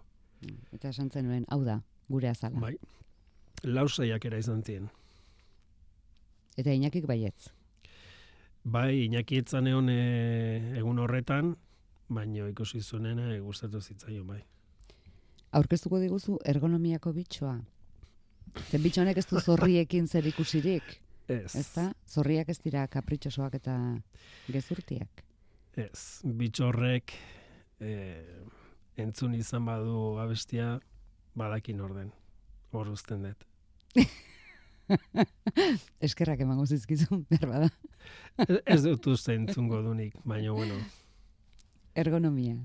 [0.74, 1.78] Eta esan zenuen, hau da,
[2.10, 2.60] gure azala.
[2.60, 2.74] Bai.
[3.64, 4.90] Lau saiakera izan ziren.
[6.58, 7.52] Eta inakik baietz.
[8.64, 10.02] Bai, Iñaki etzan egon e,
[10.78, 11.56] egun horretan,
[12.14, 14.42] baino ikusi zuenen e, gustatu zitzaion bai.
[15.58, 17.56] Aurkeztuko diguzu ergonomiako bitxoa.
[18.70, 20.94] Zen bitxo honek ez du zorriekin zer ikusirik.
[21.32, 21.56] Ez.
[21.56, 21.92] Ezta?
[22.08, 23.76] Zorriak ez dira kapritxosoak eta
[24.52, 25.24] gezurtiak.
[25.80, 27.14] Ez, bitxorrek
[27.80, 27.94] e,
[29.00, 30.76] entzun izan badu abestia
[31.36, 32.12] badakin orden.
[32.72, 33.48] Hor uzten dut.
[36.08, 37.70] Eskerrak emango zizkizu, behar bada.
[38.48, 40.76] Ez- Ez dut uste entzungo dunik, baina bueno.
[41.96, 42.56] Ergonomia.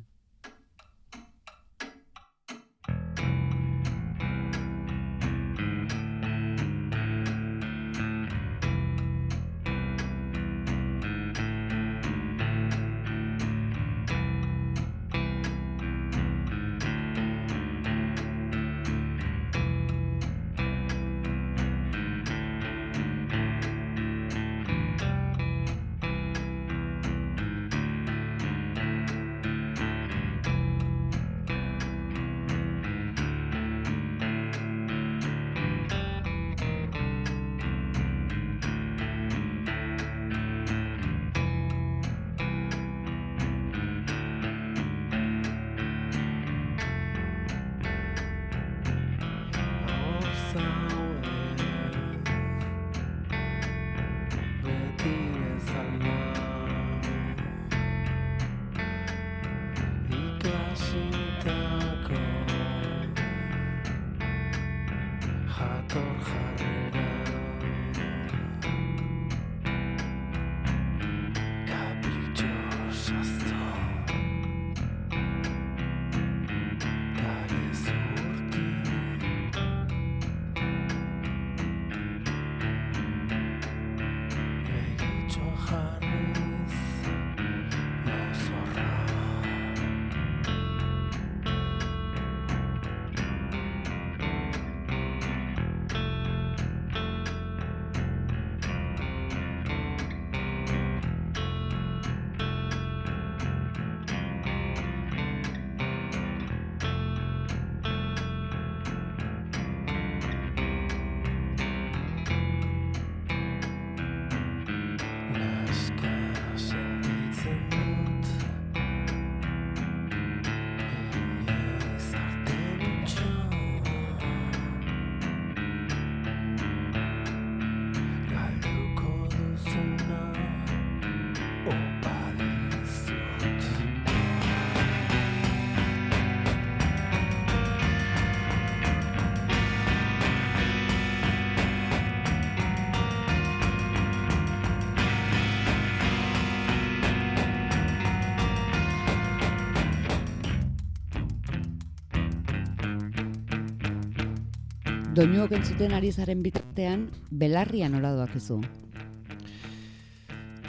[155.17, 158.59] Doinuok entzuten ari zaren bitartean, belarria nola doakizu.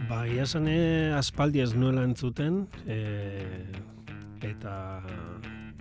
[0.07, 2.95] Ba, ia esan, eh, aspaldi ez nuela entzuten, e,
[4.47, 4.75] eta,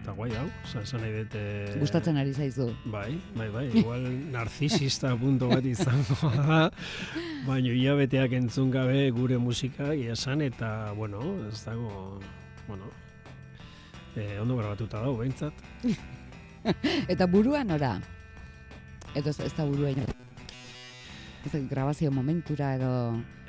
[0.01, 0.49] eta guai hau,
[0.81, 1.37] esan nahi dut...
[1.39, 2.67] eh, Gustatzen ari zaizu.
[2.91, 6.59] Bai, bai, bai, igual narzisista punto bat izango da,
[7.47, 12.19] baina hilabeteak entzun gabe gure musika, ia esan, eta, bueno, ez dago,
[12.67, 12.91] bueno,
[14.17, 15.55] eh, ondo grabatuta dago, behintzat.
[17.15, 17.95] Eta burua nora?
[19.17, 19.93] Edo ez, da burua
[21.71, 22.93] grabazio momentura edo,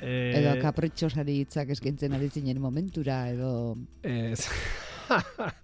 [0.00, 3.76] Eh, edo kapritxosari hitzak eskaintzen ari zinen momentura edo...
[4.02, 4.46] Ez.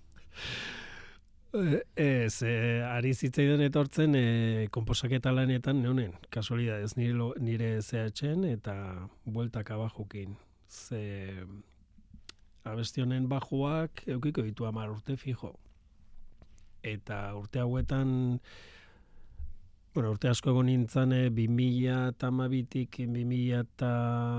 [1.95, 8.75] Ez, eh, ari zitzaidan etortzen eh, komposaketa lanetan neunen, kasualidadez nire, lo- nire zehatzen eta
[9.25, 10.35] bueltak abajukin.
[10.67, 11.45] Ze
[12.67, 15.53] abesti honen bajuak eukiko ditu amar urte fijo.
[16.83, 18.41] Eta urte hauetan,
[19.95, 23.91] bueno, urte asko egon nintzen e, 2000 eta amabitik 2000 eta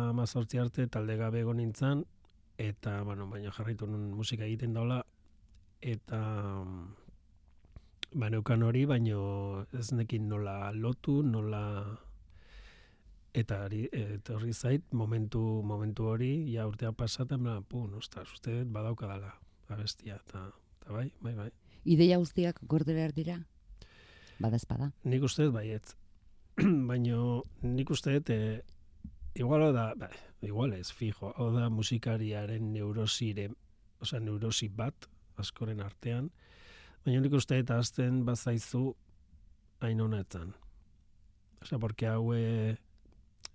[0.09, 2.03] amazortzi arte talde gabe egon nintzen,
[2.59, 4.99] eta, bueno, baina jarraitu nun musika egiten daula,
[5.79, 6.19] eta
[8.11, 9.21] ba, neukan hori, baino
[9.71, 11.63] ez nekin nola lotu, nola
[13.35, 19.33] eta etorri zait, momentu, momentu hori, ja urtea pasata, bla, pun, ostras, uste dut badaukadala
[19.71, 20.49] abestia, Eta
[20.91, 21.51] bai, bai, bai.
[21.85, 23.39] Ideia guztiak gorde behar dira?
[24.39, 24.91] Bada espada.
[25.07, 25.95] Nik uste dut baietz.
[26.89, 27.19] Baina
[27.63, 28.61] nik uste dut, e,
[29.39, 30.09] igual da, ba,
[30.43, 33.49] igual ez, fijo, hau da musikariaren neurosire,
[34.03, 35.07] osea, neurosi bat,
[35.41, 36.29] askoren artean,
[37.05, 38.89] baina nik uste dut azten bazaizu
[39.83, 40.53] hain honetan.
[41.63, 42.75] Osea, porque hau e,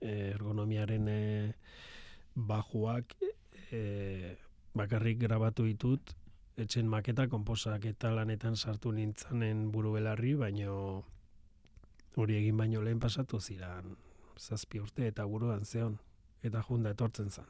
[0.01, 1.21] ergonomiaren e,
[2.35, 3.17] bajuak
[3.71, 4.37] e,
[4.75, 6.15] bakarrik grabatu ditut,
[6.61, 10.77] etxen maketa, konposak eta lanetan sartu nintzanen buru belarri, baino
[12.17, 13.97] hori egin baino lehen pasatu ziran
[14.41, 15.99] zazpi urte eta buruan zeon,
[16.43, 17.47] eta junda etortzen zen.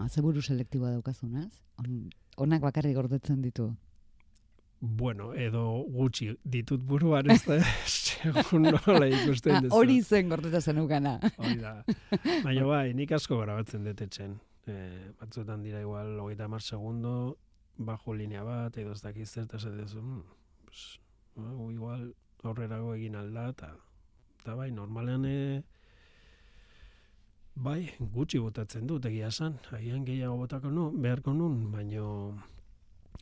[0.00, 1.50] Ah, ze buru selektiboa daukazunaz?
[1.78, 3.68] On, onak bakarrik gordetzen ditu.
[4.80, 9.76] Bueno, edo gutxi ditut buruan ez da, segun nola ikusten duzu.
[9.76, 11.18] hori zen gordeta zenukana.
[11.36, 11.76] Hori da.
[12.42, 14.34] Baina bai, nik asko grabatzen dut etxen.
[14.66, 14.74] E,
[15.20, 17.36] batzuetan dira igual, hogeita mar segundo,
[17.86, 20.22] bajo linea bat, edo ez dakiz zer, eta esaten duzu, mm,
[20.66, 20.82] pues,
[21.36, 23.70] hau igual aurrerago egin alda, eta,
[24.40, 25.62] eta bai, normalean e,
[27.54, 32.06] bai, gutxi botatzen dut, egia esan, agian gehiago botako nu, beharko nun, baino,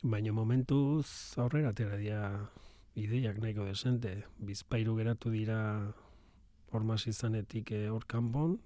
[0.01, 1.05] baino momentuz
[1.37, 2.23] aurrera atera dira
[2.95, 5.59] ideiak nahiko desente, bizpairu geratu dira
[6.71, 8.57] hormaz izanetik eh, hor kanpon,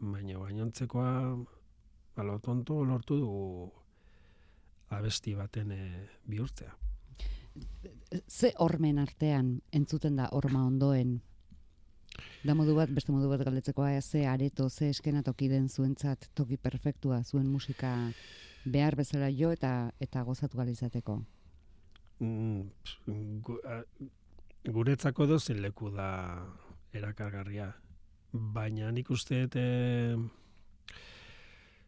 [0.00, 1.10] baina gainontzekoa
[2.16, 3.79] alo tonto lortu dugu
[4.90, 6.74] abesti baten eh, bihurtzea.
[8.28, 11.20] Ze hormen artean entzuten da horma ondoen?
[12.44, 16.56] Da modu bat, beste modu bat galdetzekoa, ze areto, ze eskena toki den zuentzat toki
[16.56, 17.92] perfektua, zuen musika
[18.64, 21.20] behar bezala jo eta eta gozatu galizateko.
[22.20, 22.70] Mm,
[23.44, 23.82] gu, a,
[24.64, 26.10] guretzako dozen leku da
[26.92, 27.70] erakargarria.
[28.32, 29.56] Baina nik uste dut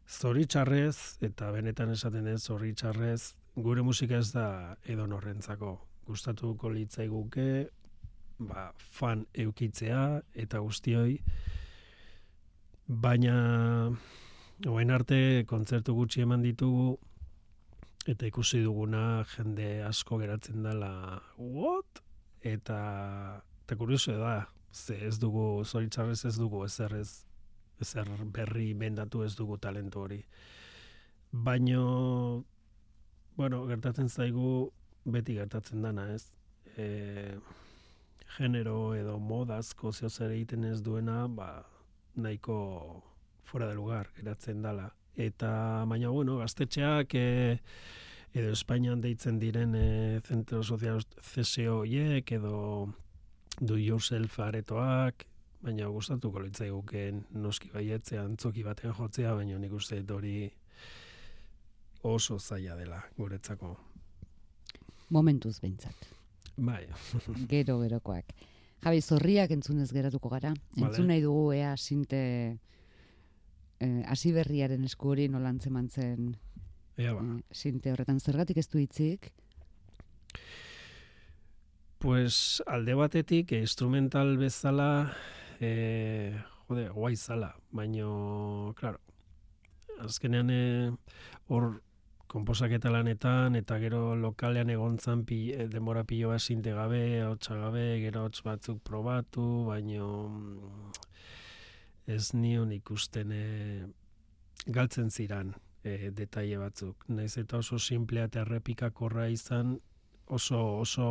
[0.08, 5.76] zoritxarrez, eta benetan esaten ez zoritxarrez, gure musika ez da edo norrentzako.
[6.06, 7.68] Gustatuko litzaiguke,
[8.38, 11.20] ba, fan eukitzea eta guztioi,
[12.86, 13.92] baina
[14.62, 16.92] Oain arte kontzertu gutxi eman ditugu
[18.06, 22.02] eta ikusi duguna jende asko geratzen dela what?
[22.46, 22.78] Eta,
[23.64, 27.24] eta kurioso da, ze ez dugu, zoritzarrez ez dugu ezer ez,
[27.82, 30.20] ezer berri bendatu ez dugu talentu hori.
[31.32, 32.44] Baino,
[33.36, 34.70] bueno, gertatzen zaigu
[35.04, 36.30] beti gertatzen dana, ez?
[36.76, 37.36] E,
[38.36, 41.50] genero edo modazko zeo zer egiten ez duena, ba,
[42.14, 43.02] nahiko
[43.44, 44.90] fuera de lugar geratzen dala.
[45.16, 47.58] Eta, baina, bueno, gaztetxeak e,
[48.32, 52.88] edo Espainian deitzen diren e, zentro sozial CSO edo
[53.60, 55.26] do yourself aretoak,
[55.62, 57.04] baina gustatuko litzaiguke
[57.38, 60.50] noski baietzea antzoki baten jotzea, baina nik uste hori
[62.02, 63.76] oso zaila dela guretzako.
[65.10, 66.08] Momentuz behintzat.
[66.56, 66.86] Bai,
[67.52, 68.32] Gero gerokoak.
[68.82, 70.50] Javi, zorriak entzunez geratuko gara.
[70.76, 72.18] Entzun nahi dugu ea sinte
[73.78, 76.32] eh, hasi berriaren esku hori nola antzeman zen
[76.98, 77.22] ea ba.
[77.22, 78.18] eh, sinte horretan.
[78.20, 79.30] Zergatik ez du hitzik?
[82.02, 85.14] Pues alde batetik eh, instrumental bezala
[85.62, 86.36] eh,
[86.68, 89.00] jode, guai zala, baino, claro,
[90.02, 90.90] azkenean eh,
[91.48, 91.80] hor
[92.32, 97.84] konposaketa lanetan eta gero lokalean egontzan pi, eh, denbora pilo bat sinte gabe, hotsa gabe,
[98.00, 100.92] gero hots batzuk probatu, baino mm,
[102.14, 103.84] ez nion ikusten eh,
[104.66, 105.52] galtzen ziran
[105.84, 107.04] eh, detaile batzuk.
[107.08, 109.76] Naiz eta oso simplea eta errepikakorra izan,
[110.26, 111.08] oso oso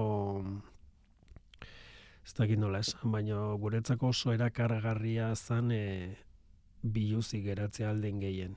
[2.25, 6.17] ez dakit nola esan, baina guretzako oso erakargarria zan e,
[6.81, 8.55] biluzik geratzea alden gehien.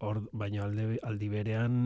[0.00, 1.76] Hor, baina alde, aldi berean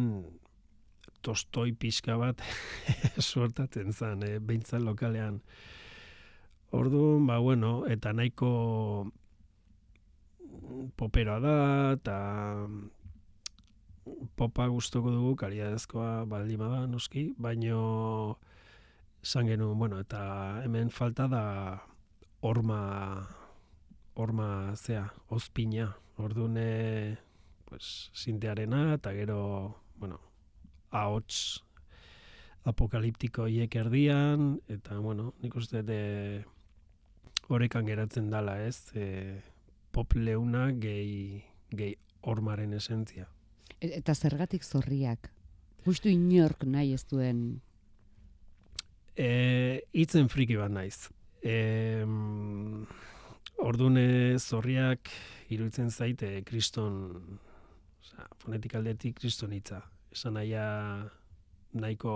[1.22, 2.42] tostoi pixka bat
[3.30, 5.40] suertatzen zan, e, behintzat lokalean.
[6.72, 8.52] Orduan, ba, bueno, eta nahiko
[10.96, 11.56] poperoa da,
[11.98, 12.16] eta
[14.38, 18.38] popa gustoko dugu, kaliadezkoa baldima da, noski, baino
[19.22, 21.44] esan genuen, bueno, eta hemen falta da
[22.40, 23.28] horma,
[24.14, 27.18] horma, zea, ozpina, ordune,
[27.64, 30.18] pues, sintearena, eta gero, bueno,
[30.90, 31.62] ahots
[32.64, 36.44] apokaliptiko hiek erdian, eta, bueno, nik uste de
[37.48, 39.40] horekan geratzen dala, ez, e,
[39.92, 43.28] pop leuna gehi, gehi hormaren esentzia.
[43.80, 45.30] E- Eta zergatik zorriak?
[45.86, 47.60] Justu inork nahi ez duen
[49.16, 51.08] E, itzen friki bat naiz.
[51.44, 52.04] E,
[53.62, 55.10] ordune zorriak
[55.52, 57.12] iruditzen zaite kriston,
[58.00, 59.82] osea, fonetik aldetik kriston hitza.
[60.12, 60.66] Esan naia
[61.72, 62.14] nahiko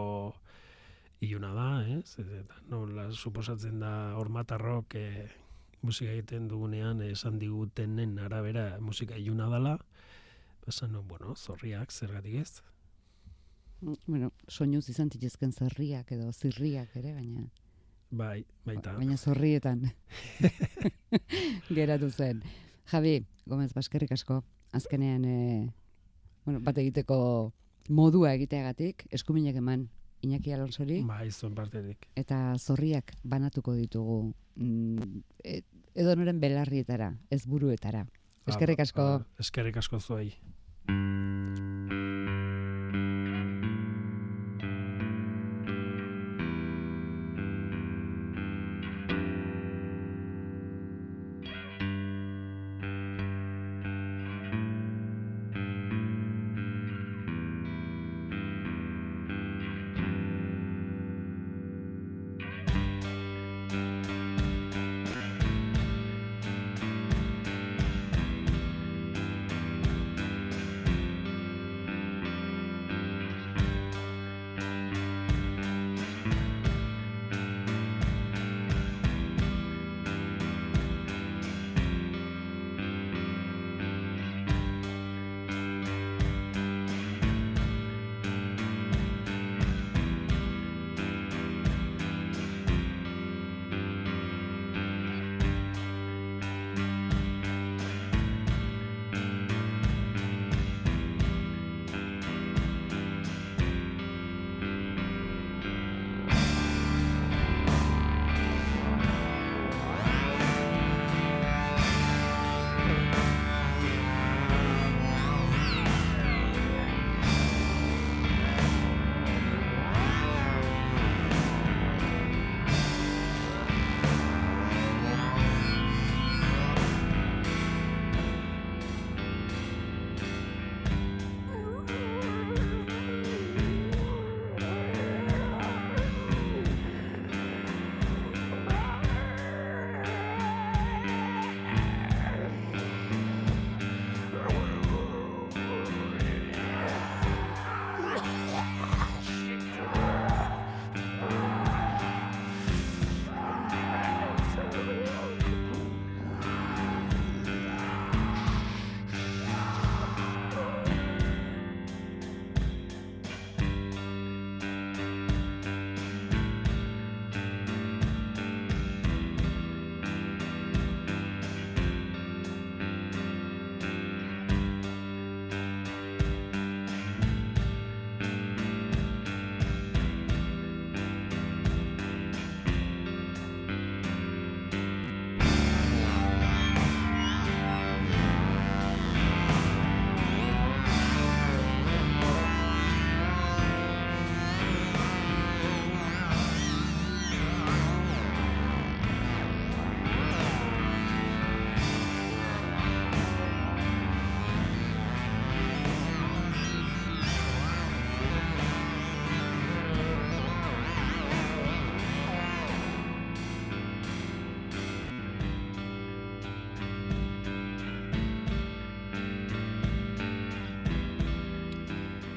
[1.20, 2.16] iluna da, ez?
[2.20, 5.08] Eta nola suposatzen da hormatarrok e,
[5.82, 9.76] musika egiten dugunean esan digutenen arabera musika iluna dela,
[10.66, 12.62] esan no, bueno, zorriak, zergatik ez?
[14.06, 17.44] Bueno, soinuz izan zitezken zerriak edo zirriak ere, baina
[18.10, 18.92] Bai, baita.
[18.98, 19.84] baina zorrietan
[21.76, 22.42] geratu zen.
[22.90, 24.40] Javi, Gomez Baskerrik asko,
[24.72, 25.36] azkenean e,
[26.44, 27.52] bueno, bat egiteko
[27.88, 29.88] modua egiteagatik, eskuminak eman
[30.26, 32.08] Iñaki Alonsori, Bai, zuen parterik.
[32.16, 35.60] eta zorriak banatuko ditugu mm, e,
[35.94, 38.06] edo noren belarrietara, ez buruetara.
[38.46, 39.02] Eskerrik asko.
[39.02, 40.32] Ah, eskerrik asko zuei.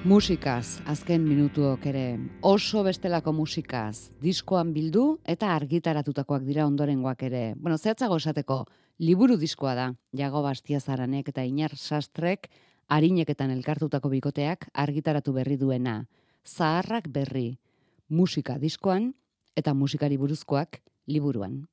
[0.10, 7.43] Musikaz, azken minutuok ere, oso bestelako musikaz, diskoan bildu eta argitaratutakoak dira ondorengoak ere.
[7.60, 8.57] Bueno, zehatzago esateko,
[9.05, 9.86] liburu diskoa da,
[10.18, 12.49] Jago Bastiazaranek eta Inar Sastrek,
[12.89, 15.99] harineketan elkartutako bikoteak argitaratu berri duena.
[16.41, 17.60] Zaharrak berri,
[18.10, 19.12] musika diskoan
[19.53, 21.68] eta musikari buruzkoak liburuan.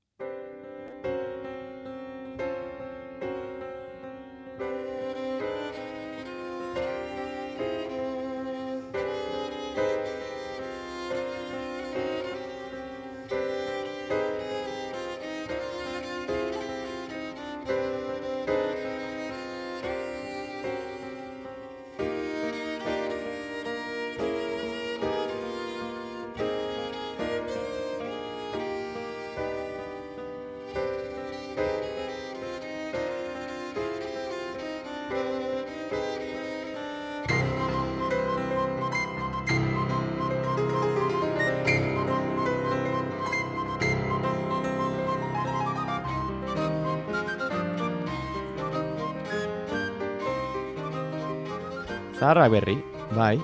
[52.17, 52.79] Zaharrak berri,
[53.15, 53.37] bai.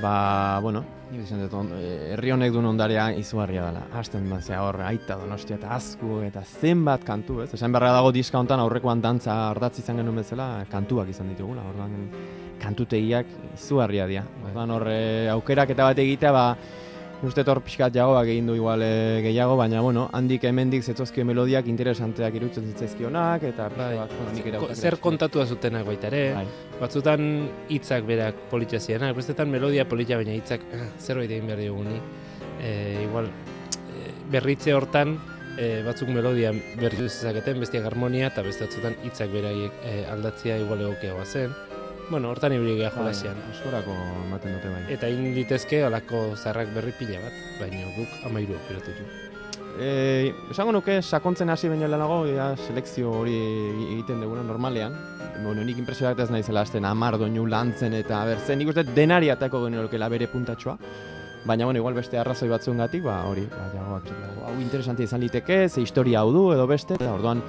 [0.00, 3.86] Ba, bueno, eh, herri honek duen ondarea izugarria dela.
[3.96, 7.54] Hasten da, ze hor, aita donostia eta azku eta zenbat kantu, ez?
[7.54, 11.64] Esan beharra dago diska hontan aurrekoan dantza ardatz izan genuen bezala, kantuak izan ditugula.
[11.72, 11.96] Orduan,
[12.60, 14.26] kantutegiak izugarria dira.
[14.50, 14.86] Orduan hor,
[15.38, 16.44] aukerak eta bat egitea, ba,
[17.22, 21.66] uste hor pixkat jagoak egin du igual eh, gehiago, baina, bueno, handik hemendik zetzozkio melodiak
[21.68, 23.90] interesanteak irutzen zitzaizkionak, eta Bai.
[23.98, 24.14] bat,
[24.58, 26.46] Ko- Zer kontatua zutenak baita ere, Bai.
[26.80, 27.26] batzutan
[27.68, 32.00] hitzak berak politia zirenak, bestetan melodia politia baina hitzak ah, zerbait egin behar diguni.
[32.60, 35.18] E, igual, e, berritze hortan
[35.58, 40.80] e, batzuk melodia berritu zezaketen, bestiak harmonia eta beste batzutan hitzak beraiek e, aldatzea igual
[40.88, 41.52] egokiagoa zen.
[42.10, 43.36] Bueno, hortan ibili geha Bai, jolasian.
[43.52, 43.94] Askorako
[44.26, 44.82] ematen dute bai.
[44.90, 49.06] Eta egin litezke alako zarrak berri pila bat, baina guk amairu aukeratu du.
[49.78, 53.36] E, esango nuke sakontzen hasi baino lehenago ja, selekzio hori
[53.92, 54.98] egiten duguna normalean.
[55.44, 59.30] Bueno, nik impresioak ez naizela hasten amar doinu lantzen eta ber, zen nik uste denari
[59.30, 60.76] atako genuelokela bere puntatxoa.
[61.46, 64.10] Baina, bueno, igual beste arrazoi batzuengatik, ba, hori, ba, jagoak
[64.50, 67.40] hau interesantia izan liteke, ze historia hau du edo beste, eta orduan,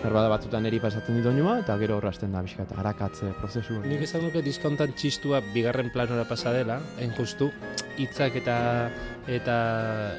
[0.00, 3.92] berbada batzutan eri pasatzen dit doinua, eta gero horrazten da bizkat, arakatze prozesu hori.
[3.92, 7.50] Nik esan duke diskontan txistua bigarren planora pasa dela, hain justu,
[8.00, 8.56] hitzak eta
[9.28, 9.56] eta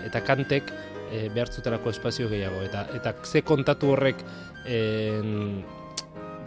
[0.07, 0.71] eta kantek
[1.09, 4.21] e, behartzutelako espazio gehiago eta eta ze kontatu horrek
[4.65, 5.63] en,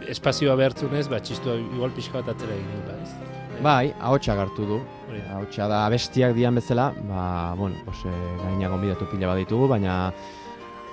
[0.09, 3.61] espazioa behartzunez, ba txistua igual pixka bat atzera egin dula, ez?
[3.63, 4.79] Bai, ahotsak hartu du.
[5.31, 9.95] Ahotsa da abestiak dian bezala, ba, bueno, pues, e, gaina gonbidatu pila bat ditugu, baina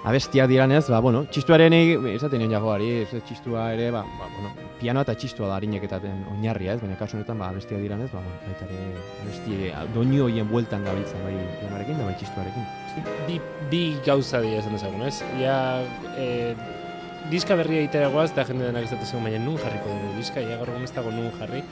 [0.05, 1.74] abestiak diranez, ba, bueno, txistuaren
[2.11, 4.50] esaten nion jagoari, ez, txistua ere, ba, ba, bueno,
[4.80, 8.40] pianoa eta txistua da harineketaten oinarria, ez, baina kasu honetan, ba, abestiak diranez, ba, bueno,
[8.48, 9.59] baita ere, abesti,
[9.94, 12.70] doinu horien bueltan gabiltza, bai pianoarekin da bai txistuarekin.
[13.28, 13.40] Bi,
[13.70, 15.20] bi gauza dira esan dezagun, ez?
[15.38, 15.59] Ja,
[16.18, 16.57] e,
[17.30, 20.74] diska berria egitera guaz, eta jende denak zegoen, baina nun jarriko dugu diska, ja gaur
[20.74, 21.62] egun ez dago nun jarri.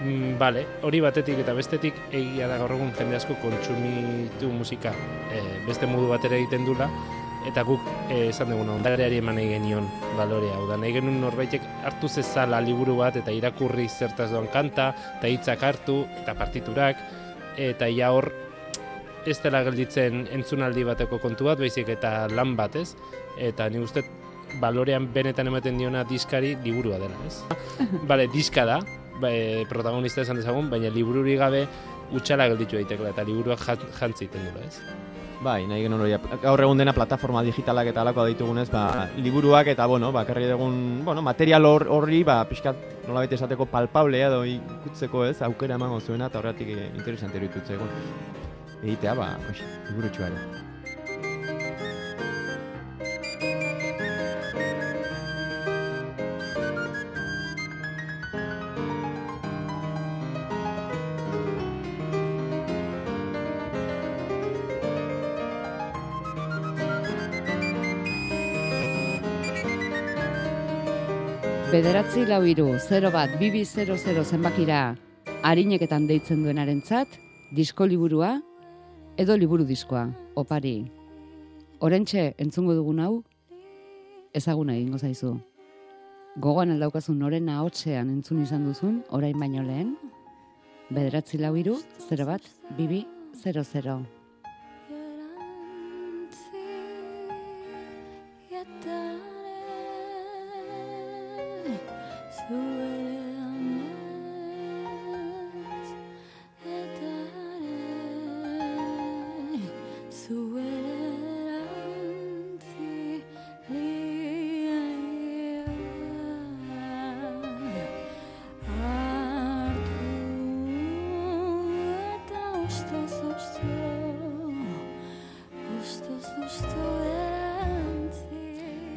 [0.00, 4.94] Mm, Bale, hori batetik eta bestetik egia da gaur egun jende asko kontsumitu musika
[5.28, 6.88] e, beste modu batera egiten dula
[7.48, 7.80] eta guk
[8.10, 9.86] e, esan duguna ondareari eman nahi genion
[10.18, 10.58] balorea.
[10.58, 15.30] Hau da, nahi genuen norbaitek hartu zezala liburu bat eta irakurri zertaz doan kanta, eta
[15.30, 17.00] hitzak hartu, eta partiturak,
[17.60, 18.30] eta ja hor
[19.28, 22.94] ez dela gelditzen entzunaldi bateko kontu bat, baizik eta lan bat, ez?
[23.40, 24.04] Eta ni uste
[24.60, 27.40] balorean benetan ematen diona diskari liburua dela, ez?
[28.08, 28.80] Bale, diska da,
[29.28, 31.66] e, protagonista esan dezagun, baina libururi gabe
[32.16, 34.80] utxala gelditu daitekela eta liburuak jan- jantzi egiten dula, ez?
[35.40, 36.12] Bai, nahi genuen hori,
[36.42, 41.22] gaur egun dena plataforma digitalak eta alako ditugunez, ba, liburuak eta, bueno, bakarri dugun, bueno,
[41.24, 42.76] material hor- horri, ba, pixkat,
[43.08, 47.88] nolabait esateko palpable edo ikutzeko ez, aukera emango zuena, eta horretik interesante iruditu zaigun.
[48.82, 50.28] Egitea, ba, hoxe, liburutxoa
[72.30, 74.94] lau iru, 0 bat, bibi 00 zenbakira
[75.42, 77.16] harineketan deitzen duenarentzat,
[77.56, 78.36] disko liburua
[79.18, 80.04] edo liburu diskoa,
[80.38, 80.84] opari.
[81.82, 83.24] Orentxe entzungo dugun hau,
[84.30, 85.32] ezaguna egingo zaizu.
[86.38, 89.96] Gogoan aldaukazun noren ahotsean entzun izan duzun, orain baino lehen,
[90.94, 92.46] bederatzi lau iru, 0 bat,
[92.78, 93.04] bibi
[93.42, 94.19] 00.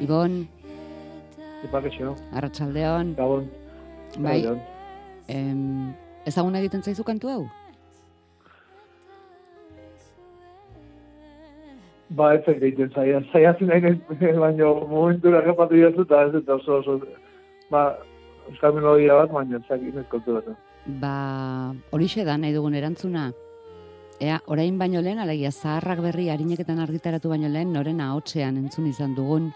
[0.04, 0.44] Ibon,
[1.64, 3.46] Ipakexo, arratsaldeon, gabon.
[4.20, 4.40] bai,
[5.28, 5.94] em,
[6.28, 7.44] ezaguna egiten zaizu kantu hau?
[12.14, 16.98] Ba, ez egiten zaia, zaiatzen nahi baina momentura repatu jazu, eta ez dut oso oso,
[17.72, 17.86] ba,
[18.50, 20.52] euskal melodia bat, baina ez ez kontu bat.
[21.00, 21.16] Ba,
[21.96, 23.30] horixe da nahi dugun erantzuna.
[24.20, 29.16] Ea, orain baino lehen, alegia zaharrak berri harineketan argitaratu baino lehen, noren ahotsean entzun izan
[29.16, 29.50] dugun.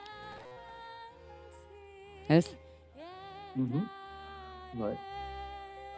[2.29, 2.57] Ez?
[3.57, 3.83] Mhm.
[4.79, 4.95] Bai.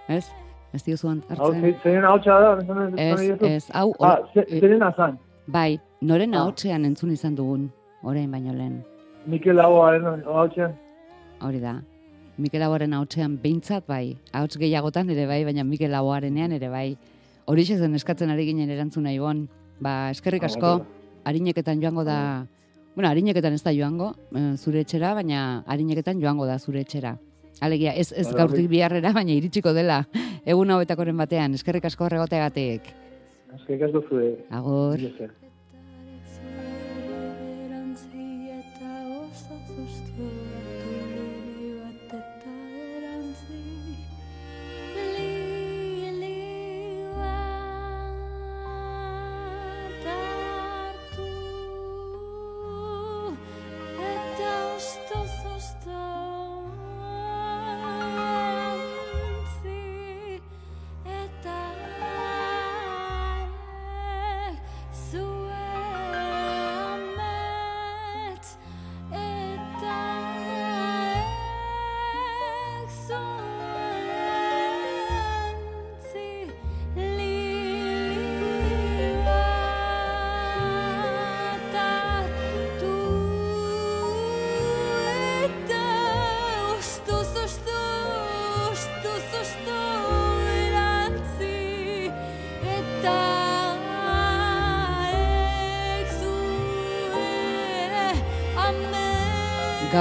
[0.09, 0.31] Ez?
[0.73, 1.61] Ez diozu Hau, hartzen?
[1.63, 2.59] ze- zeren hau da,
[2.97, 6.43] ez, Ez, hau, Ah, zeren azan, bai, noren Ah.
[6.43, 7.73] ahotsean entzun izan dugun,
[8.03, 8.85] orain baino lehen.
[9.27, 10.73] Mikel Laboaren hau txan.
[11.41, 11.83] Hori da.
[12.39, 16.97] Mikel Laboaren ahotsean behintzat bai, ahots gehiagotan ere bai, baina Mikel Laboarenean ere bai.
[17.47, 19.49] Horixe zen eskatzen ari ginen erantzuna ibon.
[19.81, 20.87] Ba, eskerrik asko,
[21.25, 22.47] harineketan joango da,
[22.95, 27.17] bueno, harineketan ez da joango, eh, zure etxera, baina harineketan joango da zure etxera.
[27.61, 30.05] Alegia, ez, ez gaurtik biharrera, baina iritsiko dela,
[30.47, 32.89] egun hauetakoren batean, eskerrik asko horregoteagatik.
[33.55, 34.21] Azkenik ez duzu,
[34.51, 34.97] Agur.
[34.97, 35.31] mila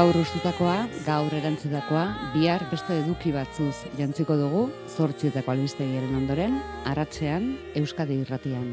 [0.09, 2.03] Gaur ustutakoa, gaur erantzitakoa,
[2.33, 4.63] bihar beste eduki batzuz jantziko dugu,
[4.95, 6.55] zortzietako albistegiaren ondoren,
[6.89, 7.45] aratzean,
[7.77, 8.65] Euskadi irratian.